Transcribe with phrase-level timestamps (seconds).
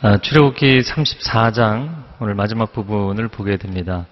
[0.00, 4.06] 아, 출애굽기 34장 오늘 마지막 부분을 보게 됩니다.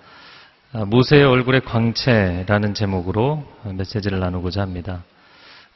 [0.73, 5.05] 아, 모세의 얼굴의 광채라는 제목으로 메시지를 나누고자 합니다.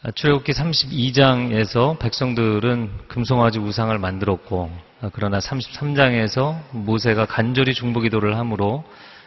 [0.03, 4.69] 아, 출애굽기 32장에서 백성들은 금송아지 우상을 만들었고
[5.13, 8.83] 그러나 33장에서 모세가 간절히 중보기도를 함으로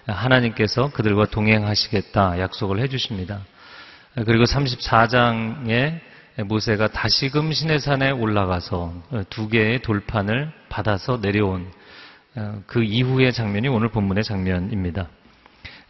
[0.05, 3.39] 하나님께서 그들과 동행하시겠다 약속을 해주십니다.
[4.25, 6.01] 그리고 34장에
[6.41, 8.93] 모세가 다시금 시내산에 올라가서
[9.29, 11.71] 두 개의 돌판을 받아서 내려온
[12.35, 15.07] 어, 그 이후의 장면이 오늘 본문의 장면입니다.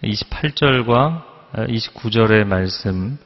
[0.03, 3.17] 28절과 29절의 말씀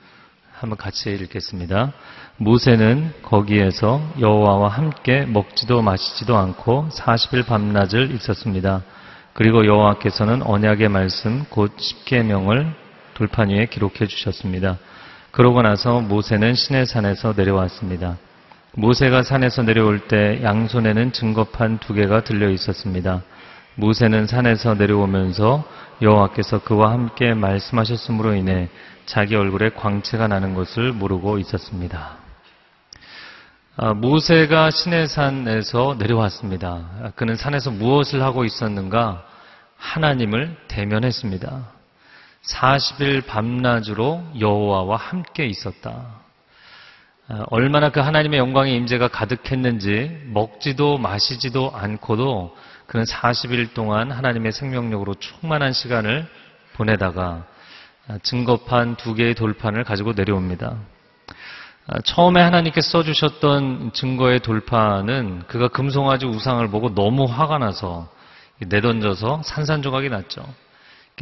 [0.54, 1.94] 한번 같이 읽겠습니다.
[2.38, 8.84] 모세는 거기에서 여호와와 함께 먹지도 마시지도 않고 40일 밤낮을 있었습니다.
[9.34, 12.72] 그리고 여호와께서는 언약의 말씀 곧 십계명을
[13.16, 14.78] 돌판 위에 기록해 주셨습니다.
[15.32, 18.18] 그러고 나서 모세는 시내산에서 내려왔습니다.
[18.74, 23.22] 모세가 산에서 내려올 때 양손에는 증거판 두 개가 들려 있었습니다.
[23.76, 25.64] 모세는 산에서 내려오면서
[26.02, 28.70] 여호와께서 그와 함께 말씀하셨으므로 인해
[29.06, 32.18] 자기 얼굴에 광채가 나는 것을 모르고 있었습니다.
[33.78, 37.12] 아, 모세가 시내산에서 내려왔습니다.
[37.16, 39.24] 그는 산에서 무엇을 하고 있었는가?
[39.78, 41.77] 하나님을 대면했습니다.
[42.48, 46.28] 40일 밤낮으로 여호와와 함께 있었다.
[47.30, 55.16] 어, 얼마나 그 하나님의 영광의 임재가 가득했는지 먹지도 마시지도 않고도 그는 40일 동안 하나님의 생명력으로
[55.16, 56.26] 충만한 시간을
[56.74, 57.46] 보내다가
[58.08, 60.78] 어, 증거판 두 개의 돌판을 가지고 내려옵니다.
[61.88, 68.10] 어, 처음에 하나님께 써주셨던 증거의 돌판은 그가 금송아지 우상을 보고 너무 화가 나서
[68.60, 70.46] 내던져서 산산조각이 났죠.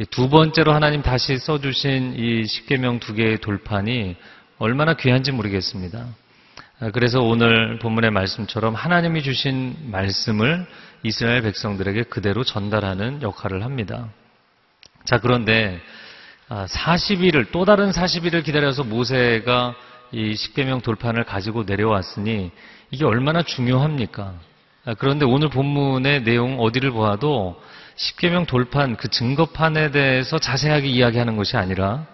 [0.04, 4.16] 두 번째로 하나님 다시 써주신 이 십계명 두 개의 돌판이
[4.58, 6.06] 얼마나 귀한지 모르겠습니다.
[6.80, 10.66] 아, 그래서 오늘 본문의 말씀처럼 하나님이 주신 말씀을
[11.02, 14.10] 이스라엘 백성들에게 그대로 전달하는 역할을 합니다.
[15.06, 15.80] 자, 그런데
[16.50, 19.74] 40일을, 아, 또 다른 40일을 기다려서 모세가
[20.12, 22.50] 이 십계명 돌판을 가지고 내려왔으니
[22.90, 24.34] 이게 얼마나 중요합니까?
[24.84, 27.58] 아, 그런데 오늘 본문의 내용 어디를 보아도
[27.96, 32.06] 십계명 돌판 그 증거판에 대해서 자세하게 이야기하는 것이 아니라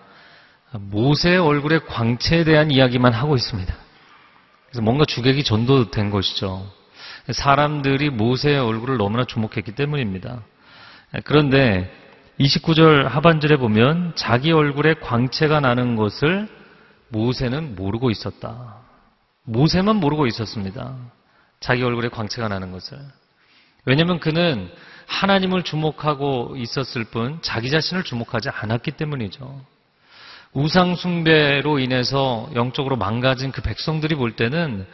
[0.73, 3.75] 모세의 얼굴의 광채에 대한 이야기만 하고 있습니다.
[4.69, 6.67] 그래서 뭔가 주객이 전도된 것이죠.
[7.31, 10.43] 사람들이 모세의 얼굴을 너무나 주목했기 때문입니다.
[11.25, 11.93] 그런데
[12.41, 16.49] 29절 하반절에 보면 자기 얼굴에 광채가 나는 것을
[17.09, 18.79] 모세는 모르고 있었다.
[19.45, 20.97] 모세만 모르고 있었습니다.
[21.61, 22.99] 자기 얼굴에 광채가 나는 것을.
[23.85, 24.71] 왜냐하면 그는
[25.13, 29.61] 하나님을 주목하고 있었을 뿐 자기 자신을 주목하지 않았기 때문이죠.
[30.55, 34.87] 우상숭배로 인해서 영적으로 망가진 그 백성들이 볼 때는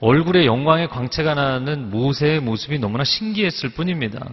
[0.00, 4.26] 얼굴에 영광의 광채가 나는 모세의 모습이 너무나 신기했을 뿐입니다.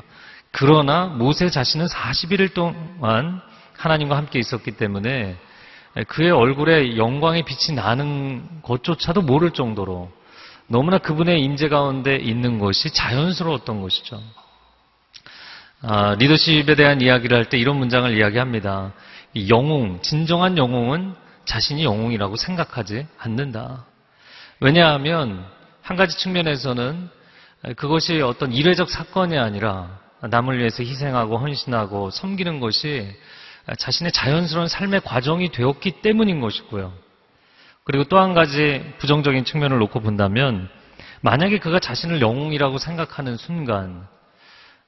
[0.52, 3.42] 그러나 모세 자신은 41일 동안
[3.78, 5.38] 하나님과 함께 있었기 때문에
[6.08, 10.12] 그의 얼굴에 영광의 빛이 나는 것조차도 모를 정도로
[10.68, 14.22] 너무나 그분의 임재 가운데 있는 것이 자연스러웠던 것이죠.
[15.86, 18.94] 아, 리더십에 대한 이야기를 할 때 이런 문장을 이야기합니다.
[19.50, 21.14] 영웅, 진정한 영웅은
[21.46, 23.86] 자신이 영웅이라고 생각하지 않는다.
[24.62, 25.46] 왜냐하면
[25.82, 27.10] 한 가지 측면에서는
[27.76, 33.06] 그것이 어떤 일회적 사건이 아니라 남을 위해서 희생하고 헌신하고 섬기는 것이
[33.78, 36.94] 자신의 자연스러운 삶의 과정이 되었기 때문인 것이고요.
[37.84, 40.70] 그리고 또 한 가지 부정적인 측면을 놓고 본다면
[41.20, 44.08] 만약에 그가 자신을 영웅이라고 생각하는 순간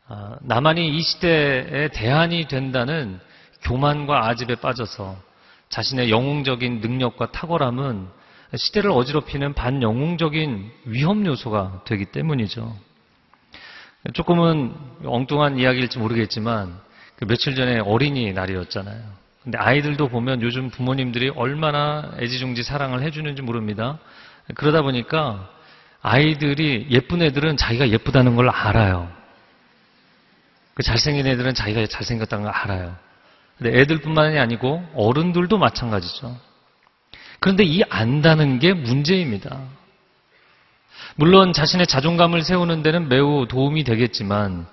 [0.07, 3.19] 아, 나만이 이 시대에 대안이 된다는
[3.63, 5.17] 교만과 아집에 빠져서
[5.69, 8.07] 자신의 영웅적인 능력과 탁월함은
[8.55, 12.75] 시대를 어지럽히는 반영웅적인 위험 요소가 되기 때문이죠.
[14.13, 16.79] 조금은 엉뚱한 이야기일지 모르겠지만
[17.15, 19.01] 그 며칠 전에 어린이 날이었잖아요.
[19.43, 23.99] 근데 아이들도 보면 요즘 부모님들이 얼마나 애지중지 사랑을 해주는지 모릅니다.
[24.53, 25.49] 그러다 보니까
[26.01, 29.14] 아이들이 예쁜 애들은 자기가 예쁘다는 걸 알아요.
[30.75, 32.95] 그 잘생긴 애들은 자기가 잘생겼다는 걸 알아요.
[33.57, 36.37] 근데 애들뿐만이 아니고 어른들도 마찬가지죠.
[37.39, 39.57] 그런데 이 안다는 게 문제입니다.
[41.15, 44.67] 물론 자신의 자존감을 세우는 데는 매우 도움이 되겠지만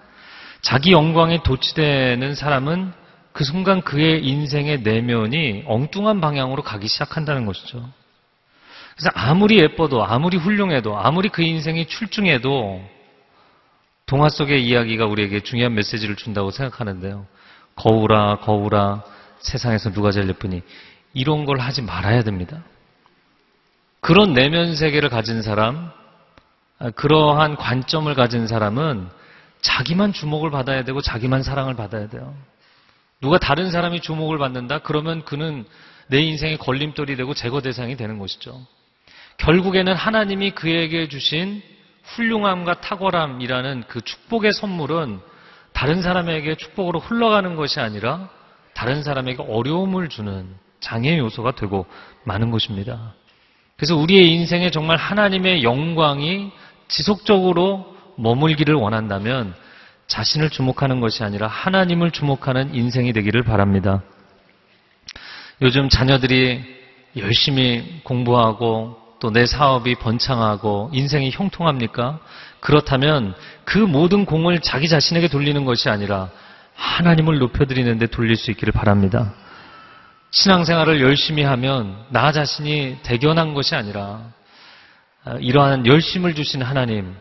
[0.60, 2.93] 자기 영광에 도취되는 사람은
[3.32, 7.88] 그 순간 그의 인생의 내면이 엉뚱한 방향으로 가기 시작한다는 것이죠.
[8.96, 12.82] 그래서 아무리 예뻐도 아무리 훌륭해도 아무리 그 인생이 출중해도
[14.12, 17.26] 동화 속의 이야기가 우리에게 중요한 메시지를 준다고 생각하는데요.
[17.76, 19.03] 거울아, 거울아,
[19.38, 20.61] 세상에서 누가 제일 예쁘니?
[21.14, 22.62] 이런 걸 하지 말아야 됩니다.
[24.00, 25.91] 그런 내면 세계를 가진 사람,
[26.79, 29.09] 아, 그러한 관점을 가진 사람은
[29.62, 32.35] 자기만 주목을 받아야 되고 자기만 사랑을 받아야 돼요.
[33.23, 34.81] 누가 다른 사람이 주목을 받는다?
[34.81, 35.64] 그러면 그는
[36.09, 38.61] 내 인생의 걸림돌이 되고 제거 대상이 되는 것이죠.
[39.38, 41.62] 결국에는 하나님이 그에게 주신
[42.02, 45.20] 훌륭함과 탁월함이라는 그 축복의 선물은
[45.72, 48.28] 다른 사람에게 축복으로 흘러가는 것이 아니라
[48.75, 50.46] 다른 사람에게 어려움을 주는
[50.81, 51.87] 장애 요소가 되고
[52.25, 53.14] 마는 것입니다.
[53.76, 56.52] 그래서 우리의 인생에 정말 하나님의 영광이
[56.88, 59.54] 지속적으로 머물기를 원한다면
[60.06, 64.02] 자신을 주목하는 것이 아니라 하나님을 주목하는 인생이 되기를 바랍니다.
[65.62, 66.62] 요즘 자녀들이
[67.16, 72.19] 열심히 공부하고 또 내 사업이 번창하고 인생이 형통합니까?
[72.59, 73.35] 그렇다면
[73.65, 76.29] 그 모든 공을 자기 자신에게 돌리는 것이 아니라
[76.75, 79.33] 하나님을 높여드리는데 돌릴 수 있기를 바랍니다.
[80.33, 84.23] 신앙생활을 열심히 하면 나 자신이 대견한 것이 아니라
[85.25, 87.15] 아, 이러한 열심을 주신 하나님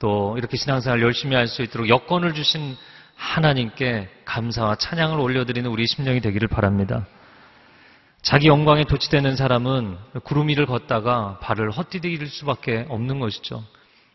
[0.00, 2.76] 또 이렇게 신앙생활 열심히 할 수 있도록 여건을 주신
[3.14, 7.06] 하나님께 감사와 찬양을 올려드리는 우리 심령이 되기를 바랍니다.
[8.24, 13.62] 자기 영광에 도취되는 사람은 구름 위를 걷다가 발을 헛디딜 수밖에 없는 것이죠.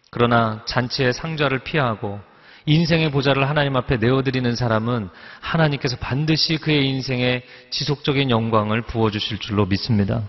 [0.09, 2.19] 그러나 잔치의 상좌를 피하고
[2.65, 5.09] 인생의 보좌를 하나님 앞에 내어드리는 사람은
[5.41, 10.23] 하나님께서 반드시 그의 인생에 지속적인 영광을 부어주실 줄로 믿습니다.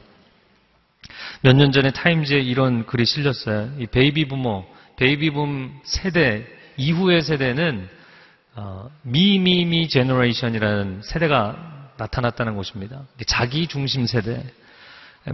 [1.42, 3.70] 몇 년 전에 타임즈에 이런 글이 실렸어요.
[3.78, 4.66] 이 베이비 부머,
[4.96, 7.88] 베이비 붐 세대 이후의 세대는
[8.56, 13.02] 어, me me me generation이라는 세대가 나타났다는 것입니다.
[13.26, 14.42] 자기 중심 세대.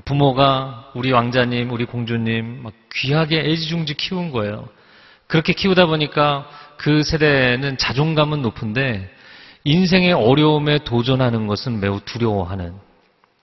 [0.05, 4.69] 부모가 우리 왕자님, 우리 공주님 막 귀하게 애지중지 키운 거예요.
[5.29, 9.11] 그렇게 키우다 보니까 그 세대는 자존감은 높은데
[9.65, 12.75] 인생의 어려움에 도전하는 것은 매우 두려워하는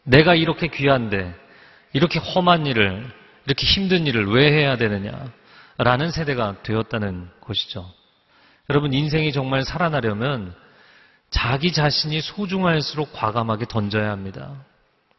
[0.04, 1.34] 내가 이렇게 귀한데
[1.94, 3.06] 이렇게 험한 일을
[3.46, 5.12] 이렇게 힘든 일을 왜 해야 되느냐
[5.78, 7.90] 라는 세대가 되었다는 것이죠.
[8.70, 10.56] 여러분 인생이 정말 살아나려면
[11.34, 14.52] 자기 자신이 소중할수록 과감하게 던져야 합니다.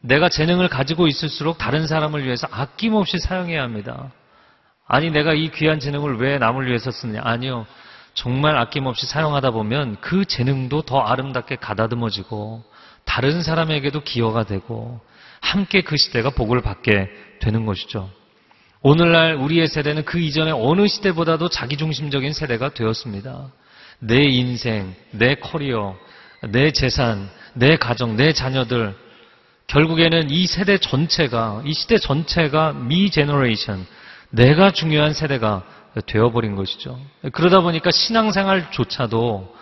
[0.01, 4.13] 내가 재능을 가지고 있을수록 다른 사람을 위해서 아낌없이 사용해야 합니다.
[4.87, 7.21] 아니, 내가 이 귀한 재능을 왜 남을 위해서 쓰느냐?
[7.25, 7.67] 아니요.
[8.15, 12.63] 정말 아낌없이 사용하다 보면 그 재능도 더 아름답게 가다듬어지고
[13.05, 15.01] 다른 사람에게도 기여가 되고
[15.41, 18.09] 함께 그 시대가 복을 받게 되는 것이죠.
[18.83, 23.51] 오늘날 우리의 세대는 그 이전의 어느 시대보다도 자기중심적인 세대가 되었습니다.
[24.07, 25.97] 내 인생, 내 커리어,
[26.49, 28.95] 내 재산, 내 가정, 내 자녀들,
[29.67, 33.87] 결국에는 이 세대 전체가, 이 시대 전체가 me generation,
[34.31, 35.63] 내가 중요한 세대가
[36.07, 37.01] 되어버린 것이죠.
[37.33, 39.55] 그러다 보니까 신앙생활조차도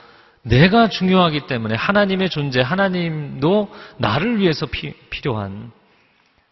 [0.42, 5.70] 내가 중요하기 때문에 하나님의 존재, 하나님도 나를 위해서 피, 필요한,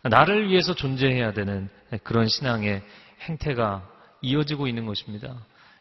[0.02, 1.68] 나를 위해서 존재해야 되는
[2.04, 2.82] 그런 신앙의
[3.22, 3.82] 행태가
[4.22, 5.34] 이어지고 있는 것입니다.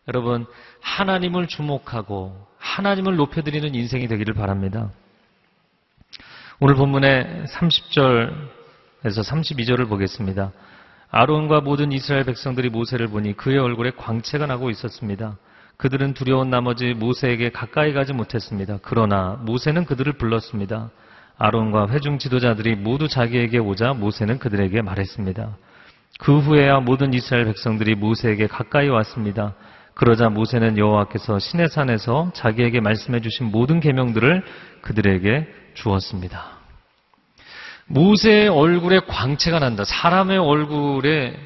[0.09, 0.47] 여러분,
[0.81, 4.89] 하나님을 주목하고 하나님을 높여드리는 인생이 되기를 바랍니다.
[6.59, 8.33] 오늘 본문의 30절에서
[9.03, 10.51] 32절을 보겠습니다.
[11.11, 15.37] 아론과 모든 이스라엘 백성들이 모세를 보니 그의 얼굴에 광채가 나고 있었습니다.
[15.77, 18.79] 그들은 두려운 나머지 모세에게 가까이 가지 못했습니다.
[18.81, 20.89] 그러나 모세는 그들을 불렀습니다.
[21.37, 25.55] 아론과 회중 지도자들이 모두 자기에게 오자 모세는 그들에게 말했습니다.
[26.17, 29.53] 그 후에야 모든 이스라엘 백성들이 모세에게 가까이 왔습니다.
[29.99, 34.45] 그러자 모세는 여호와께서 시내 산에서 자기에게 말씀해 주신 모든 계명들을
[34.81, 36.57] 그들에게 주었습니다.
[37.87, 39.83] 모세의 얼굴에 광채가 난다.
[39.83, 41.37] 사람의 얼굴에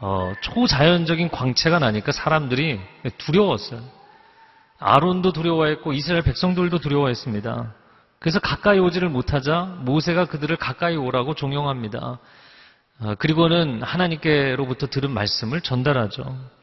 [0.00, 2.78] 어, 초자연적인 광채가 나니까 사람들이
[3.16, 3.80] 두려웠어요.
[4.78, 7.72] 아론도 두려워했고 이스라엘 백성들도 두려워했습니다.
[8.18, 12.18] 그래서 가까이 오지를 못하자 모세가 그들을 가까이 오라고 종용합니다.
[13.00, 16.57] 어, 그리고는 하나님께로부터 들은 말씀을 전달하죠.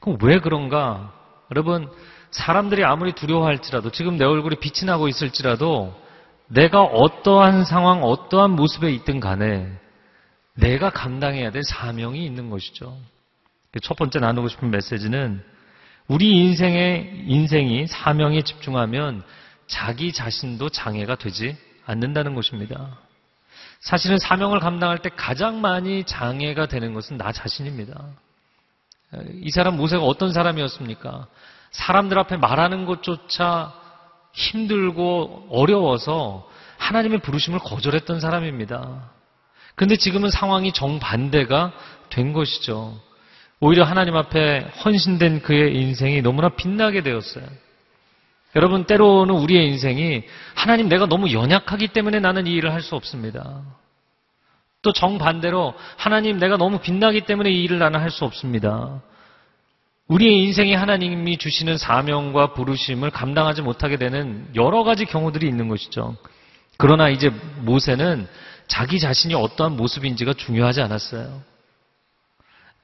[0.00, 1.12] 그럼 왜 그런가?
[1.50, 1.90] 여러분,
[2.30, 5.94] 사람들이 아무리 두려워할지라도 지금 내 얼굴이 빛이 나고 있을지라도
[6.48, 9.70] 내가 어떠한 상황, 어떠한 모습에 있든 간에
[10.54, 12.96] 내가 감당해야 될 사명이 있는 것이죠.
[13.82, 15.42] 첫 번째 나누고 싶은 메시지는
[16.08, 19.22] 우리 인생의 인생이 사명에 집중하면
[19.66, 22.98] 자기 자신도 장애가 되지 않는다는 것입니다.
[23.80, 27.94] 사실은 사명을 감당할 때 가장 많이 장애가 되는 것은 나 자신입니다.
[29.42, 31.26] 이 사람 모세가 어떤 사람이었습니까?
[31.70, 33.72] 사람들 앞에 말하는 것조차
[34.32, 36.48] 힘들고 어려워서
[36.78, 39.10] 하나님의 부르심을 거절했던 사람입니다.
[39.74, 41.72] 근데 지금은 상황이 정반대가
[42.10, 43.00] 된 것이죠.
[43.60, 47.44] 오히려 하나님 앞에 헌신된 그의 인생이 너무나 빛나게 되었어요.
[48.56, 50.22] 여러분, 때로는 우리의 인생이
[50.54, 53.62] 하나님 내가 너무 연약하기 때문에 나는 이 일을 할 수 없습니다.
[54.82, 59.00] 또 정반대로 하나님 내가 너무 빛나기 때문에 이 일을 나는 할 수 없습니다.
[60.08, 66.16] 우리의 인생이 하나님이 주시는 사명과 부르심을 감당하지 못하게 되는 여러 가지 경우들이 있는 것이죠.
[66.78, 67.28] 그러나 이제
[67.60, 68.26] 모세는
[68.68, 71.42] 자기 자신이 어떠한 모습인지가 중요하지 않았어요.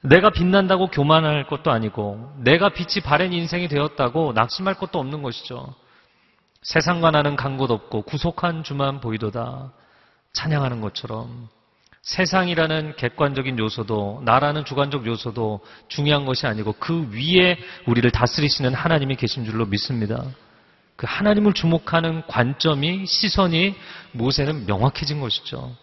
[0.01, 5.73] 내가 빛난다고 교만할 것도 아니고 내가 빛이 바랜 인생이 되었다고 낙심할 것도 없는 것이죠.
[6.61, 9.71] 세상과 나는 간 곳 없고 구속한 주만 보이도다
[10.33, 11.47] 찬양하는 것처럼
[12.05, 17.57] 세상이라는 객관적인 요소도 나라는 주관적 요소도 중요한 것이 아니고 그 위에
[17.87, 20.23] 우리를 다스리시는 하나님이 계신 줄로 믿습니다.
[20.95, 23.75] 그 하나님을 주목하는 관점이 시선이
[24.11, 25.75] 모세는 명확해진 것이죠.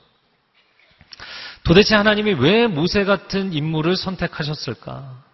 [1.65, 5.25] 도대체 하나님이 왜 모세 같은 인물을 선택하셨을까?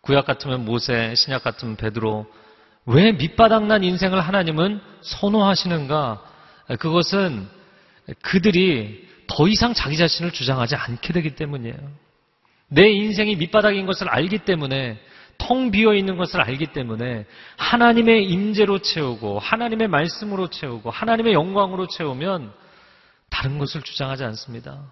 [0.00, 2.26] 구약 같으면 모세, 신약 같으면 베드로.
[2.86, 6.22] 왜 밑바닥난 인생을 하나님은 선호하시는가?
[6.78, 7.46] 그것은
[8.22, 11.76] 그들이 더 이상 자기 자신을 주장하지 않게 되기 때문이에요.
[12.68, 14.98] 내 인생이 밑바닥인 것을 알기 때문에
[15.38, 22.52] 텅 비어 있는 것을 알기 때문에 하나님의 임재로 채우고 하나님의 말씀으로 채우고 하나님의 영광으로 채우면
[23.30, 24.82] 다른 것을 주장하지 않습니다.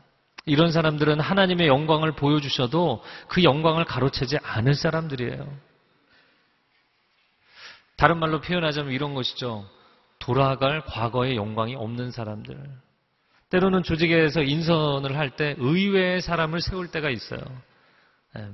[0.46, 5.46] 이런 사람들은 하나님의 영광을 보여주셔도 그 영광을 가로채지 않을 사람들이에요.
[7.96, 9.68] 다른 말로 표현하자면 이런 것이죠.
[10.18, 12.87] 돌아갈 과거의 영광이 없는 사람들.
[13.50, 17.40] 때로는 조직에서 인선을 할 때 의외의 사람을 세울 때가 있어요.
[18.36, 18.46] 예.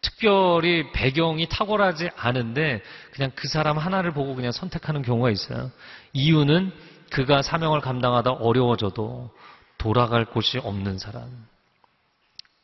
[0.00, 5.70] 특별히 배경이 탁월하지 않은데 그냥 그 사람 하나를 보고 그냥 선택하는 경우가 있어요.
[6.12, 6.72] 이유는
[7.10, 9.30] 그가 사명을 감당하다 어려워져도
[9.78, 11.46] 돌아갈 곳이 없는 사람.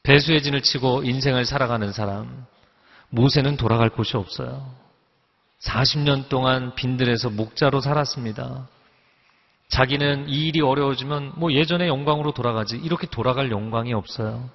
[0.02, 2.46] 배수의 진을 치고 인생을 살아가는 사람.
[3.10, 4.74] 모세는 돌아갈 곳이 없어요.
[5.60, 8.68] 40년 동안 빈들에서 목자로 살았습니다.
[9.68, 14.48] 자기는 이 일이 어려워지면 뭐 예전의 영광으로 돌아가지 이렇게 돌아갈 영광이 없어요.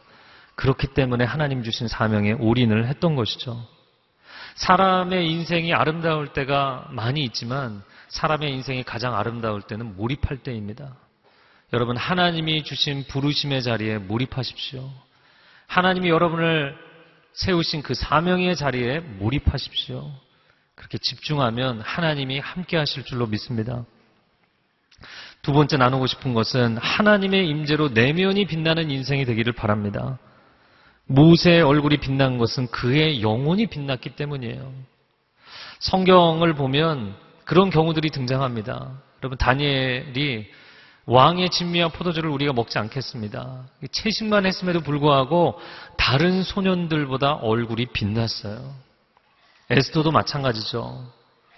[0.56, 3.66] 그렇기 때문에 하나님 주신 사명에 올인을 했던 것이죠.
[4.56, 10.96] 사람의 인생이 아름다울 때가 많이 있지만 사람의 인생이 가장 아름다울 때는 몰입할 때입니다.
[11.74, 14.90] 여러분 하나님이 주신 부르심의 자리에 몰입하십시오.
[15.68, 16.78] 하나님이 여러분을
[17.34, 20.12] 세우신 그 사명의 자리에 몰입하십시오.
[20.76, 23.86] 그렇게 집중하면 하나님이 함께 하실 줄로 믿습니다.
[25.42, 30.18] 두 번째 나누고 싶은 것은 하나님의 임재로 내면이 빛나는 인생이 되기를 바랍니다.
[31.06, 34.72] 모세의 얼굴이 빛난 것은 그의 영혼이 빛났기 때문이에요.
[35.80, 38.92] 성경을 보면 그런 경우들이 등장합니다.
[39.22, 40.48] 여러분 다니엘이
[41.06, 43.66] 왕의 진미와 포도주를 우리가 먹지 않겠습니다.
[43.92, 45.60] 채식만 했음에도 불구하고
[45.98, 48.74] 다른 소년들보다 얼굴이 빛났어요.
[49.70, 51.06] 에스더도 마찬가지죠.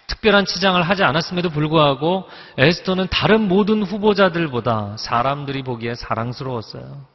[0.07, 7.05] 특별한 치장을 하지 않았음에도 불구하고 에스더는 다른 모든 후보자들보다 사람들이 보기에 사랑스러웠어요.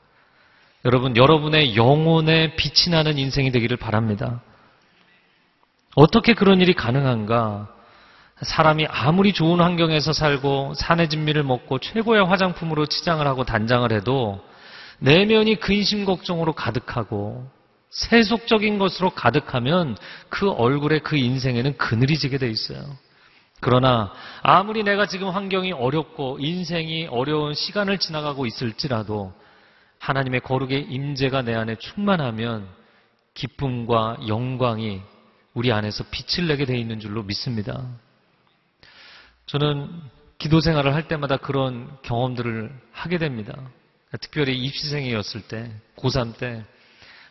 [0.85, 4.41] 여러분, 여러분의 영혼에 빛이 나는 인생이 되기를 바랍니다.
[5.95, 7.69] 어떻게 그런 일이 가능한가?
[8.43, 14.41] 사람이 아무리 좋은 환경에서 살고 산의 진미를 먹고 최고의 화장품으로 치장을 하고 단장을 해도
[14.99, 17.47] 내면이 근심 걱정으로 가득하고
[17.91, 19.97] 세속적인 것으로 가득하면
[20.29, 22.83] 그 얼굴에 그 인생에는 그늘이 지게 돼 있어요.
[23.61, 29.35] 그러나 아무리 내가 지금 환경이 어렵고 인생이 어려운 시간을 지나가고 있을지라도
[29.99, 32.67] 하나님의 거룩의 임재가 내 안에 충만하면
[33.35, 35.03] 기쁨과 영광이
[35.53, 37.85] 우리 안에서 빛을 내게 돼 있는 줄로 믿습니다.
[39.47, 39.91] 저는
[40.39, 43.55] 기도 생활을 할 때마다 그런 경험들을 하게 됩니다.
[44.21, 46.65] 특별히 입시생이었을 때, 고3 때,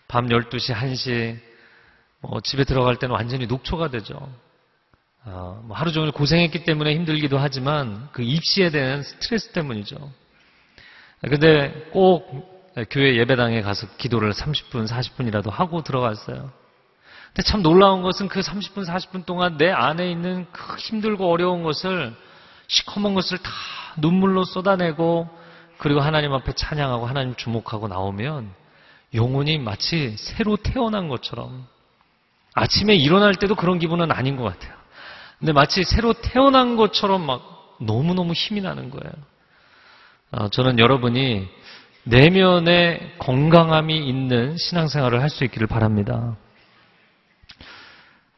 [0.09, 1.39] 밤 12시, 1시,
[2.21, 4.15] 뭐 집에 들어갈 때는 완전히 녹초가 되죠.
[5.23, 10.11] 어, 뭐 하루 종일 고생했기 때문에 힘들기도 하지만 그 입시에 대한 스트레스 때문이죠.
[11.21, 16.51] 근데 꼭 교회 예배당에 가서 기도를 30분, 40분이라도 하고 들어갔어요.
[17.27, 22.15] 근데 참 놀라운 것은 그 30분, 40분 동안 내 안에 있는 그 힘들고 어려운 것을
[22.67, 23.51] 시커먼 것을 다
[23.97, 25.29] 눈물로 쏟아내고
[25.77, 28.58] 그리고 하나님 앞에 찬양하고 하나님 주목하고 나오면
[29.13, 31.67] 영혼이 마치 새로 태어난 것처럼
[32.53, 34.73] 아침에 일어날 때도 그런 기분은 아닌 것 같아요.
[35.39, 39.11] 근데 마치 새로 태어난 것처럼 막 너무너무 힘이 나는 거예요.
[40.31, 41.47] 어, 저는 여러분이
[42.03, 46.35] 내면에 건강함이 있는 신앙생활을 할 수 있기를 바랍니다.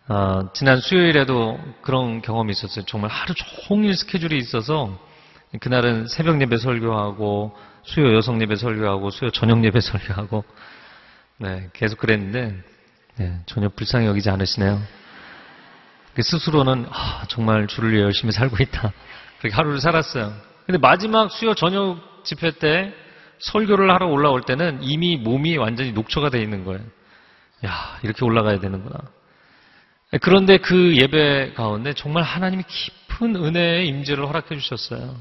[0.07, 2.85] 어, 지난 수요일에도 그런 경험이 있었어요.
[2.85, 4.97] 정말 하루 종일 스케줄이 있어서
[5.59, 10.43] 그날은 새벽 예배 설교하고 수요 여성 예배 설교하고 수요 저녁 예배 설교하고
[11.37, 12.61] 네, 계속 그랬는데
[13.17, 14.81] 네, 전혀 불쌍히 여기지 않으시네요.
[16.13, 18.93] 그 스스로는 아, 정말 주를 위해 열심히 살고 있다.
[19.39, 20.33] 그렇게 하루를 살았어요.
[20.65, 22.93] 근데 마지막 수요 저녁 집회 때
[23.39, 26.81] 설교를 하러 올라올 때는 이미 몸이 완전히 녹초가 돼 있는 거예요.
[27.65, 28.99] 야, 이렇게 올라가야 되는구나.
[30.21, 35.15] 그런데 그 예배 가운데 정말 하나님이 깊은 은혜의 임재를 허락해 주셨어요.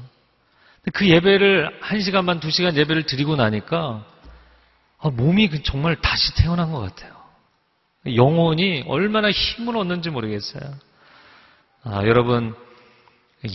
[0.93, 4.05] 그 예배를 한 시간만 두 시간 예배를 드리고 나니까
[4.99, 7.13] 아, 몸이 그 정말 다시 태어난 것 같아요.
[8.15, 10.63] 영혼이 얼마나 힘을 얻는지 모르겠어요.
[11.83, 12.55] 아, 여러분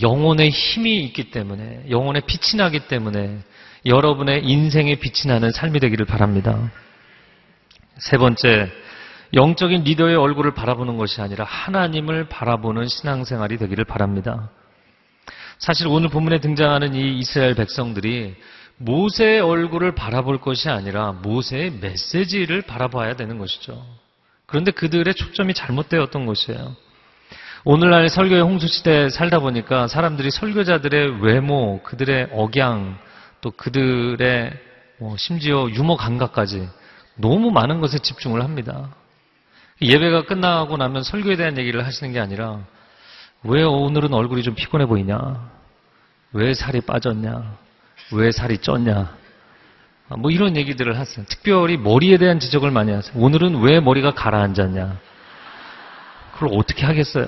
[0.01, 3.39] 영혼의 힘이 있기 때문에 영혼의 빛이 나기 때문에
[3.85, 6.71] 여러분의 인생의 빛이 나는 삶이 되기를 바랍니다.
[7.97, 8.71] 세 번째
[9.33, 14.49] 영적인 리더의 얼굴을 바라보는 것이 아니라 하나님을 바라보는 신앙생활이 되기를 바랍니다.
[15.59, 18.35] 사실 오늘 본문에 등장하는 이 이스라엘 백성들이
[18.77, 23.83] 모세의 얼굴을 바라볼 것이 아니라 모세의 메시지를 바라봐야 되는 것이죠.
[24.45, 26.75] 그런데 그들의 초점이 잘못되었던 것이에요.
[27.65, 32.97] 오늘날 설교의 홍수시대에 살다 보니까 사람들이 설교자들의 외모, 그들의 억양,
[33.41, 34.53] 또 그들의
[34.99, 36.69] 뭐 심지어 유머 감각까지
[37.15, 38.95] 너무 많은 것에 집중을 합니다.
[39.81, 42.61] 예배가 끝나고 나면 설교에 대한 얘기를 하시는 게 아니라
[43.47, 45.49] 왜 오늘은 얼굴이 좀 피곤해 보이냐?
[46.33, 47.57] 왜 살이 빠졌냐?
[48.11, 49.09] 왜 살이 쪘냐?
[50.09, 51.25] 아, 뭐 이런 얘기들을 하세요.
[51.27, 53.13] 특별히 머리에 대한 지적을 많이 하세요.
[53.17, 54.99] 오늘은 왜 머리가 가라앉았냐?
[56.33, 57.25] 그걸 어떻게 하겠어요?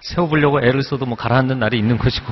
[0.00, 2.26] 세워보려고 애를 써도 뭐 가라앉는 날이 있는 것이고.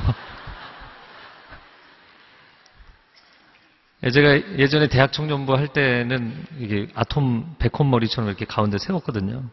[4.13, 9.43] 제가 예전에 대학 청년부 할 때는 이게 아톰 백홈 머리처럼 이렇게 가운데 세웠거든요.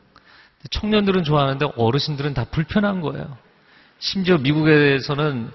[0.71, 3.37] 청년들은 좋아하는데 어르신들은 다 불편한 거예요.
[3.99, 5.51] 심지어 미국에서는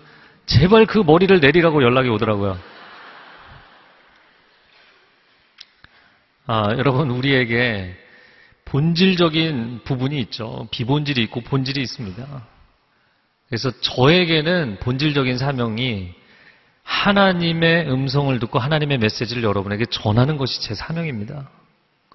[0.46, 2.58] 제발 그 머리를 내리라고 연락이 오더라고요.
[6.46, 7.96] 아, 여러분, 우리에게
[8.66, 10.68] 본질적인 부분이 있죠.
[10.72, 12.26] 비본질이 있고 본질이 있습니다.
[13.48, 16.14] 그래서 저에게는 본질적인 사명이
[16.84, 21.50] 하나님의 음성을 듣고 하나님의 메시지를 여러분에게 전하는 것이 제 사명입니다.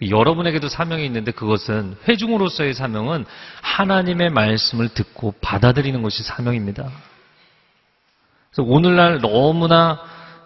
[0.01, 3.25] 여러분에게도 사명이 있는데 그것은 회중으로서의 사명은
[3.63, 6.91] 하나님의 말씀을 듣고 받아들이는 것이 사명입니다.
[8.51, 10.01] 그래서 오늘날 너무나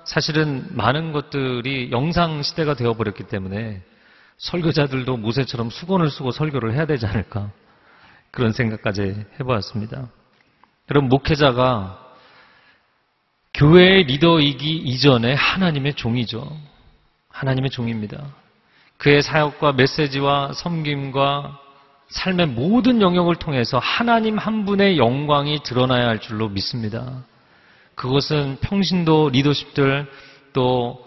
[0.05, 3.83] 사실은 많은 것들이 영상 시대가 되어버렸기 때문에
[4.39, 7.51] 설교자들도 모세처럼 수건을 쓰고 설교를 해야 되지 않을까
[8.31, 10.09] 그런 생각까지 해보았습니다.
[10.91, 11.99] 여러분 목회자가
[13.55, 16.51] 교회의 리더이기 이전에 하나님의 종이죠.
[17.29, 18.25] 하나님의 종입니다.
[19.03, 21.59] 그의 사역과 메시지와 섬김과
[22.11, 27.25] 삶의 모든 영역을 통해서 하나님 한 분의 영광이 드러나야 할 줄로 믿습니다.
[27.97, 30.07] 그것은 평신도 리더십들
[30.53, 31.05] 또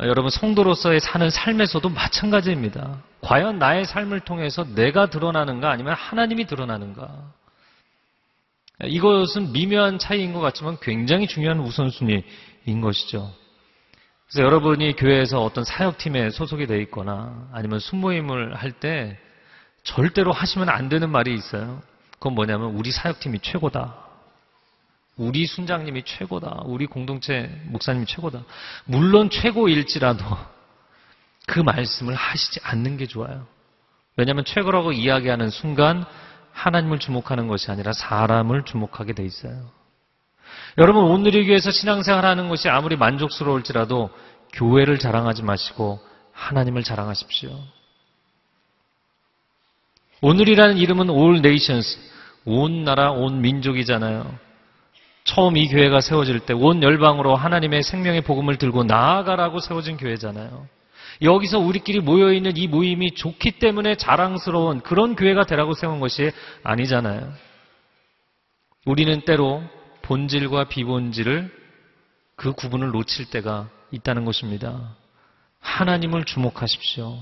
[0.00, 3.00] 여러분 성도로서의 사는 삶에서도 마찬가지입니다.
[3.20, 7.32] 과연 나의 삶을 통해서 내가 드러나는가 아니면 하나님이 드러나는가?
[8.82, 13.32] 이것은 미묘한 차이인 것 같지만 굉장히 중요한 우선순위인 것이죠.
[14.28, 19.18] 그래서 여러분이 교회에서 어떤 사역팀에 소속이 되어 있거나 아니면 순모임을 할 때
[19.84, 21.80] 절대로 하시면 안 되는 말이 있어요.
[22.14, 23.94] 그건 뭐냐면 우리 사역팀이 최고다.
[25.16, 26.62] 우리 순장님이 최고다.
[26.64, 28.42] 우리 공동체 목사님이 최고다.
[28.84, 30.24] 물론 최고일지라도
[31.46, 33.46] 그 말씀을 하시지 않는 게 좋아요.
[34.16, 36.04] 왜냐하면 최고라고 이야기하는 순간
[36.52, 39.70] 하나님을 주목하는 것이 아니라 사람을 주목하게 돼 있어요.
[40.78, 44.10] 여러분 오늘의 교회에서 신앙생활하는 것이 아무리 만족스러울지라도
[44.52, 46.00] 교회를 자랑하지 마시고
[46.32, 47.50] 하나님을 자랑하십시오.
[50.20, 51.98] 오늘이라는 이름은 All Nations,
[52.44, 54.38] 온 나라, 온 민족이잖아요.
[55.24, 60.66] 처음 이 교회가 세워질 때 온 열방으로 하나님의 생명의 복음을 들고 나아가라고 세워진 교회잖아요.
[61.22, 67.32] 여기서 우리끼리 모여있는 이 모임이 좋기 때문에 자랑스러운 그런 교회가 되라고 세운 것이 아니잖아요.
[68.84, 69.62] 우리는 때로
[70.06, 71.50] 본질과 비본질을
[72.36, 74.94] 그 구분을 놓칠 때가 있다는 것입니다.
[75.58, 77.18] 하나님을 주목하십시오.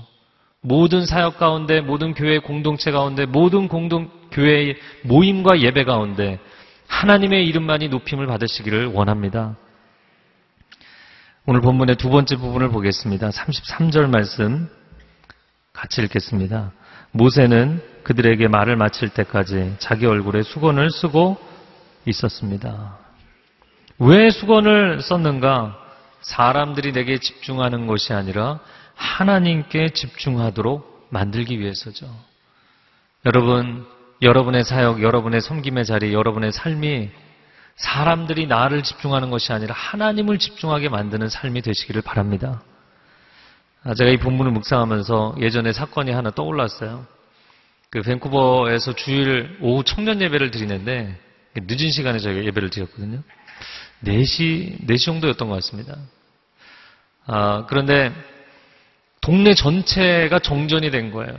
[0.61, 6.39] 모든 사역 가운데, 모든 교회 공동체 가운데, 모든 공동 교회의 모임과 예배 가운데
[6.87, 9.55] 하나님의 이름만이 높임을 받으시기를 원합니다.
[11.47, 13.29] 오늘 본문의 두 번째 부분을 보겠습니다.
[13.29, 14.69] 33절 말씀
[15.73, 16.71] 같이 읽겠습니다.
[17.11, 21.54] 모세는 그들에게 말을 마칠 때까지 자기 얼굴에 수건을 쓰고
[22.05, 22.97] 있었습니다.
[23.99, 25.81] 왜 수건을 썼는가?
[26.21, 28.59] 사람들이 내게 집중하는 것이 아니라
[28.95, 32.07] 하나님께 집중하도록 만들기 위해서죠.
[33.25, 33.85] 여러분,
[34.21, 37.09] 여러분의 사역, 여러분의 섬김의 자리, 여러분의 삶이
[37.75, 42.61] 사람들이 나를 집중하는 것이 아니라 하나님을 집중하게 만드는 삶이 되시기를 바랍니다.
[43.83, 47.05] 아, 제가 이 본문을 묵상하면서 예전에 사건이 하나 떠올랐어요.
[47.91, 51.19] 그 밴쿠버에서 주일 오후 청년 예배를 드리는데
[51.55, 53.21] 늦은 시간에 저희가 예배를 드렸거든요.
[54.03, 55.97] 4시, 4시 정도였던 것 같습니다.
[57.25, 58.11] 아, 그런데
[59.21, 61.33] 동네 전체가 정전이 된 거예요.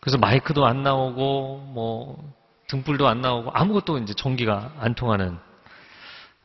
[0.00, 2.34] 그래서 마이크도 안 나오고 뭐
[2.68, 5.38] 등불도 안 나오고 아무것도 이제 전기가 안 통하는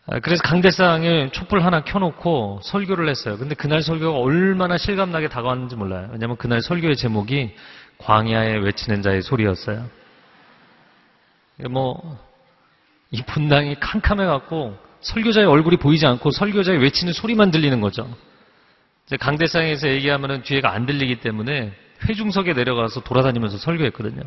[0.05, 3.37] 아, 그래서 강대상에 촛불 하나 켜놓고 설교를 했어요.
[3.37, 6.09] 근데 그날 설교가 얼마나 실감나게 다가왔는지 몰라요.
[6.13, 7.53] 왜냐하면 그날 설교의 제목이
[7.97, 9.89] 광야에 외치는 자의 소리였어요.
[11.69, 12.17] 뭐,
[13.11, 18.07] 이 분당이 캄캄해갖고 설교자의 얼굴이 보이지 않고 설교자의 외치는 소리만 들리는 거죠.
[19.19, 21.73] 강대상에서 얘기하면은 뒤에가 안 들리기 때문에
[22.07, 24.23] 회중석에 내려가서 돌아다니면서 설교했거든요.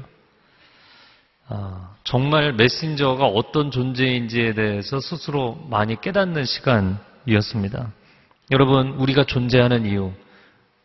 [1.48, 7.92] 아, 정말 메신저가 어떤 존재인지에 대해서 스스로 많이 깨닫는 시간이었습니다.
[8.52, 10.12] 여러분, 우리가 존재하는 이유,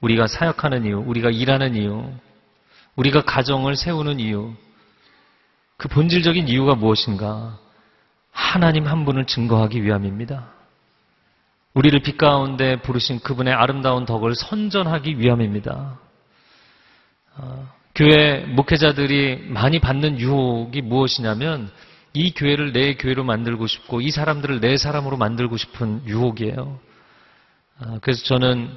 [0.01, 2.11] 우리가 사역하는 이유, 우리가 일하는 이유,
[2.95, 4.53] 우리가 가정을 세우는 이유,
[5.77, 7.59] 그 본질적인 이유가 무엇인가?
[8.35, 10.49] 하나님 한 분을 증거하기 위함입니다.
[11.73, 15.97] 우리를 빛 가운데 부르신 그분의 아름다운 덕을 선전하기 위함입니다.
[17.37, 21.71] 아, 교회 목회자들이 많이 받는 유혹이 무엇이냐면
[22.13, 26.79] 이 교회를 내 교회로 만들고 싶고 이 사람들을 내 사람으로 만들고 싶은 유혹이에요.
[27.79, 28.75] 아, 그래서 저는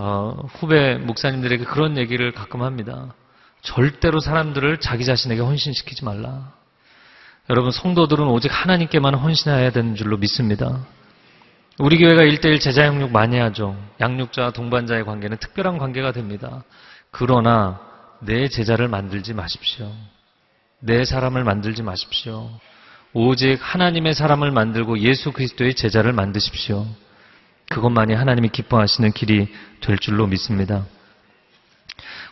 [0.00, 3.14] 어, 후배 목사님들에게 그런 얘기를 가끔 합니다.
[3.62, 6.57] 절대로 사람들을 자기 자신에게 헌신시키지 말라.
[7.50, 10.84] 여러분 성도들은 오직 하나님께만 헌신해야 되는 줄로 믿습니다.
[11.78, 13.74] 우리 교회가 일대일 제자 양육 많이 하죠.
[14.00, 16.62] 양육자와 동반자의 관계는 특별한 관계가 됩니다.
[17.10, 17.80] 그러나
[18.20, 19.90] 내 제자를 만들지 마십시오.
[20.80, 22.50] 내 사람을 만들지 마십시오.
[23.14, 26.84] 오직 하나님의 사람을 만들고 예수 그리스도의 제자를 만드십시오.
[27.70, 29.48] 그것만이 하나님이 기뻐하시는 길이
[29.80, 30.84] 될 줄로 믿습니다.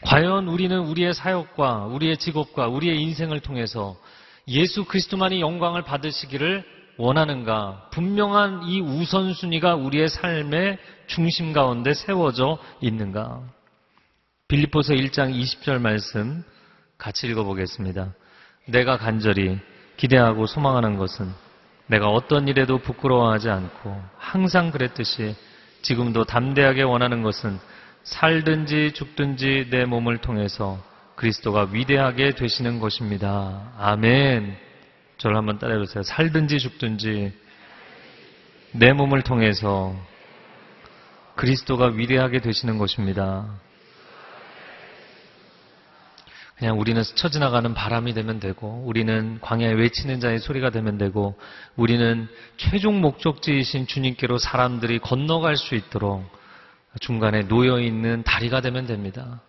[0.02, 3.96] 과연 우리는 우리의 사역과 우리의 직업과 우리의 인생을 통해서
[4.48, 6.64] 예수 그리스도만이 영광을 받으시기를
[6.98, 7.88] 원하는가?
[7.90, 10.78] 분명한 이 우선순위가 우리의 삶의
[11.08, 13.42] 중심 가운데 세워져 있는가?
[14.46, 16.44] 빌립보서 1장 20절 말씀
[16.96, 18.14] 같이 읽어보겠습니다.
[18.66, 19.58] 내가 간절히
[19.96, 21.28] 기대하고 소망하는 것은
[21.88, 25.34] 내가 어떤 일에도 부끄러워하지 않고 항상 그랬듯이
[25.82, 27.58] 지금도 담대하게 원하는 것은
[28.04, 30.78] 살든지 죽든지 내 몸을 통해서
[31.16, 33.72] 그리스도가 위대하게 되시는 것입니다.
[33.78, 34.56] 아멘.
[35.18, 36.02] 저를 한번 따라해보세요.
[36.02, 37.32] 살든지 죽든지
[38.72, 39.96] 내 몸을 통해서
[41.34, 43.46] 그리스도가 위대하게 되시는 것입니다.
[46.58, 51.38] 그냥 우리는 스쳐 지나가는 바람이 되면 되고, 우리는 광야에 외치는 자의 소리가 되면 되고,
[51.76, 56.24] 우리는 최종 목적지이신 주님께로 사람들이 건너갈 수 있도록
[57.00, 59.42] 중간에 놓여 있는 다리가 되면 됩니다.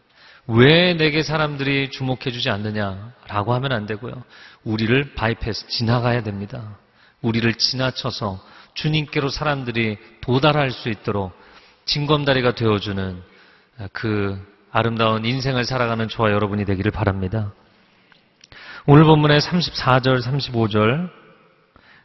[0.47, 4.23] 왜 내게 사람들이 주목해 주지 않느냐라고 하면 안 되고요.
[4.63, 6.77] 우리를 바이패스 지나가야 됩니다.
[7.21, 8.39] 우리를 지나쳐서
[8.73, 11.33] 주님께로 사람들이 도달할 수 있도록
[11.86, 13.21] 징검다리가 되어주는
[13.91, 14.39] 그
[14.71, 17.51] 아름다운 인생을 살아가는 저와 여러분이 되기를 바랍니다.
[18.86, 21.10] 오늘 본문의 34절, 35절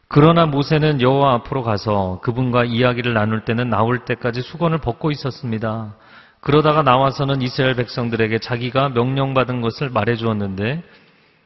[0.09, 5.95] 그러나 모세는 여호와 앞으로 가서 그분과 이야기를 나눌 때는 나올 때까지 수건을 벗고 있었습니다.
[6.43, 10.83] 그러다가 나와서는 이스라엘 백성들에게 자기가 명령받은 것을 말해 주었는데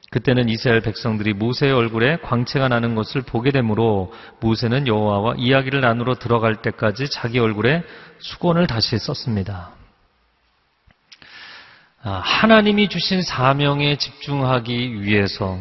[0.10, 6.64] 그때는 이스라엘 백성들이 모세의 얼굴에 광채가 나는 것을 보게 되므로 모세는 여호와와 이야기를 나누러 들어갈
[6.64, 7.84] 때까지 자기 얼굴에
[8.20, 9.72] 수건을 다시 썼습니다.
[12.02, 15.60] 아, 하나님이 주신 사명에 집중하기 위해서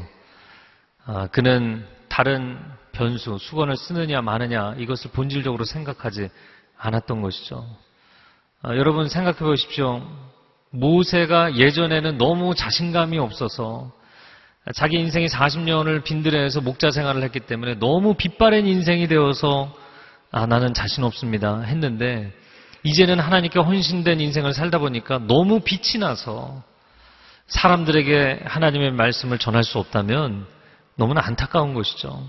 [1.04, 2.58] 아, 그는 다른
[2.92, 6.30] 변수, 수건을 쓰느냐 마느냐 이것을 본질적으로 생각하지
[6.78, 7.66] 않았던 것이죠.
[8.68, 10.02] 아, 여러분 생각해 보십시오.
[10.70, 13.92] 모세가 예전에는 너무 자신감이 없어서
[14.74, 19.72] 자기 인생이 40년을 빈들에서 목자 생활을 했기 때문에 너무 빛바랜 인생이 되어서
[20.32, 22.32] 아, 나는 자신 없습니다 했는데
[22.82, 26.64] 이제는 하나님께 헌신된 인생을 살다 보니까 너무 빛이 나서
[27.46, 30.44] 사람들에게 하나님의 말씀을 전할 수 없다면
[30.96, 32.20] 너무나 안타까운 것이죠.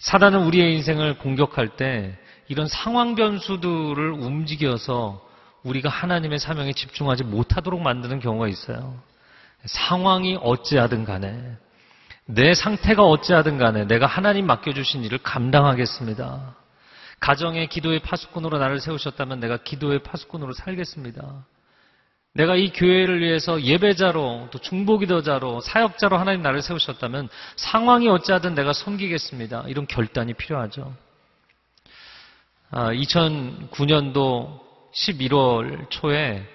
[0.00, 5.24] 사단은 우리의 인생을 공격할 때 이런 상황 변수들을 움직여서
[5.66, 9.00] 우리가 하나님의 사명에 집중하지 못하도록 만드는 경우가 있어요.
[9.64, 11.56] 상황이 어찌하든 간에
[12.24, 16.54] 내 상태가 어찌하든 간에 내가 하나님 맡겨주신 일을 감당하겠습니다.
[17.20, 21.44] 가정의 기도의 파수꾼으로 나를 세우셨다면 내가 기도의 파수꾼으로 살겠습니다.
[22.34, 29.64] 내가 이 교회를 위해서 예배자로 또 중보기도자로 사역자로 하나님 나를 세우셨다면 상황이 어찌하든 내가 섬기겠습니다.
[29.68, 30.94] 이런 결단이 필요하죠.
[32.70, 34.65] 아, 2009년도
[34.96, 36.46] 11월 초에